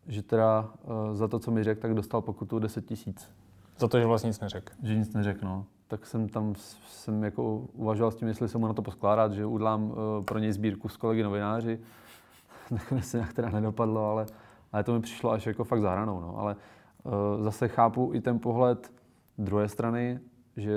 že 0.07 0.23
teda 0.23 0.69
uh, 0.83 1.15
za 1.15 1.29
to, 1.29 1.39
co 1.39 1.51
mi 1.51 1.65
řekl, 1.65 1.81
tak 1.81 1.95
dostal 1.95 2.23
pokutu 2.23 2.59
10 2.59 2.87
tisíc. 2.87 3.33
Za 3.79 3.89
to, 3.89 3.99
že 3.99 4.07
vlastně 4.07 4.29
nic 4.29 4.41
neřekl. 4.41 4.75
Že 4.83 4.97
nic 4.97 5.15
neřekl, 5.15 5.45
no. 5.45 5.65
Tak 5.87 6.07
jsem 6.07 6.29
tam 6.29 6.55
jsem 6.89 7.25
jako 7.25 7.59
uvažoval 7.73 8.11
s 8.11 8.17
tím, 8.17 8.29
jestli 8.29 8.49
se 8.49 8.59
mu 8.59 8.67
na 8.67 8.75
to 8.75 8.83
poskládat, 8.83 9.33
že 9.33 9.47
udělám 9.47 9.83
uh, 9.85 9.97
pro 10.25 10.39
něj 10.39 10.53
sbírku 10.53 10.89
s 10.89 10.97
kolegy 10.97 11.23
novináři. 11.23 11.81
Nakonec 12.71 13.05
se 13.05 13.17
nějak 13.17 13.33
teda 13.33 13.51
nedopadlo, 13.51 14.11
ale, 14.11 14.27
ale 14.73 14.85
to 14.85 14.93
mi 14.93 15.01
přišlo 15.01 15.31
až 15.31 15.47
jako 15.47 15.65
fakt 15.65 15.81
za 15.81 15.91
hranou, 15.91 16.21
no. 16.21 16.39
Ale 16.39 16.57
uh, 17.03 17.13
zase 17.43 17.69
chápu 17.69 18.11
i 18.15 18.21
ten 18.21 18.39
pohled 18.39 18.93
druhé 19.39 19.69
strany, 19.69 20.21
že 20.57 20.73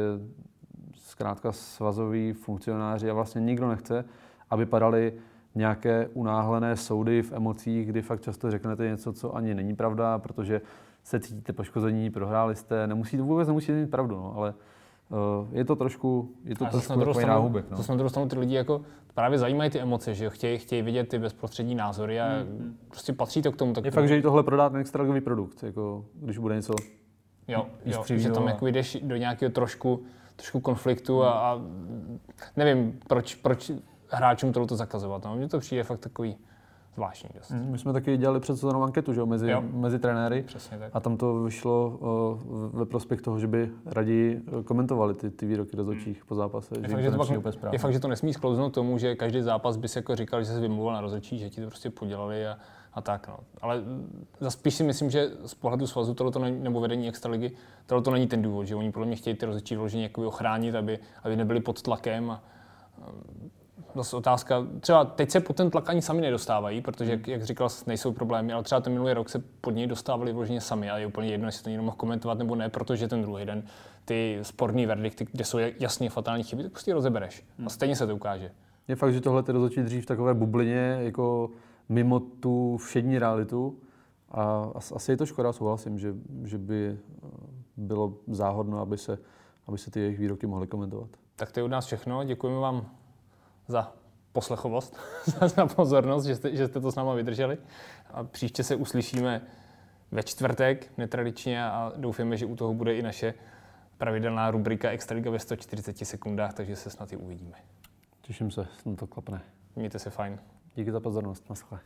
zkrátka 1.11 1.51
svazoví 1.51 2.33
funkcionáři 2.33 3.09
a 3.09 3.13
vlastně 3.13 3.41
nikdo 3.41 3.69
nechce, 3.69 4.05
aby 4.49 4.65
padaly 4.65 5.13
nějaké 5.55 6.07
unáhlené 6.13 6.75
soudy 6.75 7.21
v 7.21 7.31
emocích, 7.31 7.87
kdy 7.87 8.01
fakt 8.01 8.21
často 8.21 8.51
řeknete 8.51 8.87
něco, 8.87 9.13
co 9.13 9.35
ani 9.35 9.53
není 9.53 9.75
pravda, 9.75 10.19
protože 10.19 10.61
se 11.03 11.19
cítíte 11.19 11.53
poškození, 11.53 12.09
prohráli 12.09 12.55
jste, 12.55 12.87
nemusí, 12.87 13.17
vůbec 13.17 13.47
nemusíte 13.47 13.73
mít 13.73 13.91
pravdu, 13.91 14.15
no, 14.15 14.33
ale 14.35 14.53
uh, 15.09 15.17
je 15.57 15.65
to 15.65 15.75
trošku, 15.75 16.31
je 16.43 16.55
to 16.55 16.65
A 16.65 16.69
trošku 16.69 16.93
na 16.93 16.95
druhou 16.95 17.11
takový 17.13 17.23
stranu, 17.23 17.39
náhubek. 17.41 17.65
No. 17.71 17.77
zase 17.77 17.91
na 17.91 17.95
druhou 17.95 18.09
stranu 18.09 18.29
ty 18.29 18.39
lidi 18.39 18.55
jako 18.55 18.81
právě 19.13 19.37
zajímají 19.37 19.69
ty 19.69 19.79
emoce, 19.79 20.13
že 20.13 20.25
jo, 20.25 20.29
chtějí, 20.29 20.57
chtějí 20.57 20.81
vidět 20.81 21.09
ty 21.09 21.19
bezprostřední 21.19 21.75
názory 21.75 22.21
a 22.21 22.29
prostě 22.87 23.13
patří 23.13 23.41
to 23.41 23.51
k 23.51 23.57
tomu. 23.57 23.73
Tak 23.73 23.85
Je 23.85 23.91
fakt, 23.91 24.07
že 24.07 24.17
i 24.17 24.21
tohle 24.21 24.43
prodá 24.43 24.69
ten 24.69 24.79
extraligový 24.79 25.21
produkt, 25.21 25.63
jako 25.63 26.05
když 26.13 26.37
bude 26.37 26.55
něco 26.55 26.73
Jo, 27.47 27.65
jo 27.85 28.03
že 28.07 28.31
tam 28.31 28.45
a- 28.47 28.49
jako 28.49 28.67
jdeš 28.67 28.97
do 29.03 29.15
nějakého 29.15 29.51
trošku, 29.51 30.03
trošku 30.41 30.59
konfliktu 30.59 31.23
a, 31.23 31.31
a 31.31 31.61
nevím, 32.55 32.99
proč, 33.07 33.35
proč 33.35 33.71
hráčům 34.07 34.53
tohle 34.53 34.67
to 34.67 34.75
zakazovat. 34.75 35.23
No, 35.23 35.35
mně 35.35 35.49
to 35.49 35.59
přijde 35.59 35.83
fakt 35.83 35.99
takový 35.99 36.37
zvláštní 36.93 37.29
dost. 37.35 37.51
My 37.51 37.77
jsme 37.77 37.93
taky 37.93 38.17
dělali 38.17 38.39
před 38.39 38.55
sezónou 38.55 38.83
anketu 38.83 39.13
že, 39.13 39.19
jo, 39.19 39.25
mezi, 39.25 39.49
Jo. 39.49 39.63
mezi 39.71 39.99
trenéry. 39.99 40.43
Přesně 40.43 40.77
tak. 40.77 40.91
A 40.93 40.99
tam 40.99 41.17
to 41.17 41.43
vyšlo 41.43 41.99
uh, 41.99 42.79
ve 42.79 42.85
prospěch 42.85 43.21
toho, 43.21 43.39
že 43.39 43.47
by 43.47 43.71
raději 43.85 44.41
eh, 44.59 44.63
komentovali 44.63 45.13
ty, 45.13 45.29
ty 45.29 45.45
výroky 45.45 45.77
rozhodčích 45.77 46.25
po 46.25 46.35
zápase. 46.35 46.75
Je 46.81 46.89
že 46.89 46.93
fakt, 46.93 47.03
že 47.03 47.11
to 47.11 47.17
pak, 47.17 47.73
je 47.73 47.79
fakt, 47.79 47.93
že 47.93 47.99
to 47.99 48.07
nesmí 48.07 48.33
sklouznout 48.33 48.73
tomu, 48.73 48.97
že 48.97 49.15
každý 49.15 49.41
zápas 49.41 49.77
by 49.77 49.87
se 49.87 49.99
jako 49.99 50.15
říkal, 50.15 50.43
že 50.43 50.51
se 50.51 50.59
vymluval 50.59 50.93
na 50.93 51.01
rozhodčí, 51.01 51.39
že 51.39 51.49
ti 51.49 51.61
to 51.61 51.67
prostě 51.67 51.89
podělali 51.89 52.47
a, 52.47 52.57
a 52.93 53.01
tak. 53.01 53.27
No. 53.27 53.37
Ale 53.61 53.83
zase 54.39 54.57
spíš 54.57 54.75
si 54.75 54.83
myslím, 54.83 55.09
že 55.09 55.31
z 55.45 55.53
pohledu 55.53 55.87
svazu 55.87 56.15
není, 56.39 56.59
nebo 56.59 56.79
vedení 56.79 57.07
extraligy, 57.07 57.51
tohle 57.85 58.01
to 58.01 58.11
není 58.11 58.27
ten 58.27 58.41
důvod, 58.41 58.63
že 58.63 58.75
oni 58.75 58.91
podle 58.91 59.07
mě 59.07 59.15
chtějí 59.15 59.35
ty 59.35 59.45
rozhodčí 59.45 59.77
jakoby 59.93 60.27
ochránit, 60.27 60.75
aby, 60.75 60.99
aby 61.23 61.35
nebyli 61.35 61.59
pod 61.59 61.81
tlakem. 61.81 62.31
A, 62.31 62.43
a 63.01 63.05
zase 63.95 64.15
otázka, 64.15 64.67
třeba 64.79 65.05
teď 65.05 65.31
se 65.31 65.39
pod 65.39 65.55
ten 65.55 65.69
tlak 65.69 65.89
ani 65.89 66.01
sami 66.01 66.21
nedostávají, 66.21 66.81
protože, 66.81 67.11
jak, 67.11 67.27
jak 67.27 67.43
říkal, 67.43 67.69
nejsou 67.87 68.11
problémy, 68.11 68.53
ale 68.53 68.63
třeba 68.63 68.81
ten 68.81 68.93
minulý 68.93 69.13
rok 69.13 69.29
se 69.29 69.43
pod 69.61 69.71
něj 69.71 69.87
dostávali 69.87 70.33
vloženě 70.33 70.61
sami 70.61 70.89
a 70.89 70.97
je 70.97 71.07
úplně 71.07 71.29
jedno, 71.29 71.47
jestli 71.47 71.63
to 71.63 71.69
někdo 71.69 71.83
mohl 71.83 71.97
komentovat 71.97 72.37
nebo 72.37 72.55
ne, 72.55 72.69
protože 72.69 73.07
ten 73.07 73.21
druhý 73.21 73.45
den 73.45 73.63
ty 74.05 74.39
sporní 74.41 74.85
verdikty, 74.85 75.27
kde 75.31 75.43
jsou 75.43 75.57
jasně 75.79 76.09
fatální 76.09 76.43
chyby, 76.43 76.63
tak 76.63 76.71
prostě 76.71 76.93
rozebereš. 76.93 77.45
A 77.65 77.69
stejně 77.69 77.95
se 77.95 78.07
to 78.07 78.15
ukáže. 78.15 78.51
Je 78.87 78.95
fakt, 78.95 79.13
že 79.13 79.21
tohle 79.21 79.43
ty 79.43 79.51
rozhodčí 79.51 79.81
dřív 79.81 80.03
v 80.03 80.07
takové 80.07 80.33
bublině, 80.33 80.97
jako 80.99 81.49
mimo 81.89 82.19
tu 82.19 82.77
všední 82.77 83.19
realitu. 83.19 83.79
A 84.31 84.71
as- 84.75 84.95
asi 84.95 85.11
je 85.11 85.17
to 85.17 85.25
škoda, 85.25 85.53
souhlasím, 85.53 85.99
že, 85.99 86.13
že 86.43 86.57
by 86.57 86.97
eh, 86.97 87.27
bylo 87.77 88.13
záhodno, 88.27 88.79
aby 88.79 88.97
se, 88.97 89.17
aby 89.67 89.77
se 89.77 89.91
ty 89.91 89.99
jejich 89.99 90.19
výroky 90.19 90.47
mohly 90.47 90.67
komentovat. 90.67 91.09
Tak 91.35 91.51
to 91.51 91.59
je 91.59 91.63
od 91.63 91.67
nás 91.67 91.85
všechno. 91.85 92.23
Děkujeme 92.23 92.59
vám 92.59 92.85
za 93.71 93.93
poslechovost, 94.31 94.97
za 95.55 95.65
pozornost, 95.65 96.25
že 96.25 96.35
jste, 96.35 96.55
že 96.55 96.67
jste 96.67 96.79
to 96.79 96.91
s 96.91 96.95
náma 96.95 97.13
vydrželi. 97.13 97.57
A 98.11 98.23
příště 98.23 98.63
se 98.63 98.75
uslyšíme 98.75 99.41
ve 100.11 100.23
čtvrtek 100.23 100.91
netradičně 100.97 101.65
a 101.65 101.93
doufáme, 101.95 102.37
že 102.37 102.45
u 102.45 102.55
toho 102.55 102.73
bude 102.73 102.95
i 102.95 103.01
naše 103.01 103.33
pravidelná 103.97 104.51
rubrika 104.51 104.89
Extraliga 104.89 105.31
ve 105.31 105.39
140 105.39 105.97
sekundách, 105.97 106.53
takže 106.53 106.75
se 106.75 106.89
snad 106.89 107.13
i 107.13 107.17
uvidíme. 107.17 107.57
Těším 108.21 108.51
se, 108.51 108.67
snad 108.81 108.99
to 108.99 109.07
klapne. 109.07 109.41
Mějte 109.75 109.99
se 109.99 110.09
fajn. 110.09 110.39
Díky 110.75 110.91
za 110.91 110.99
pozornost, 110.99 111.49
naschle. 111.49 111.79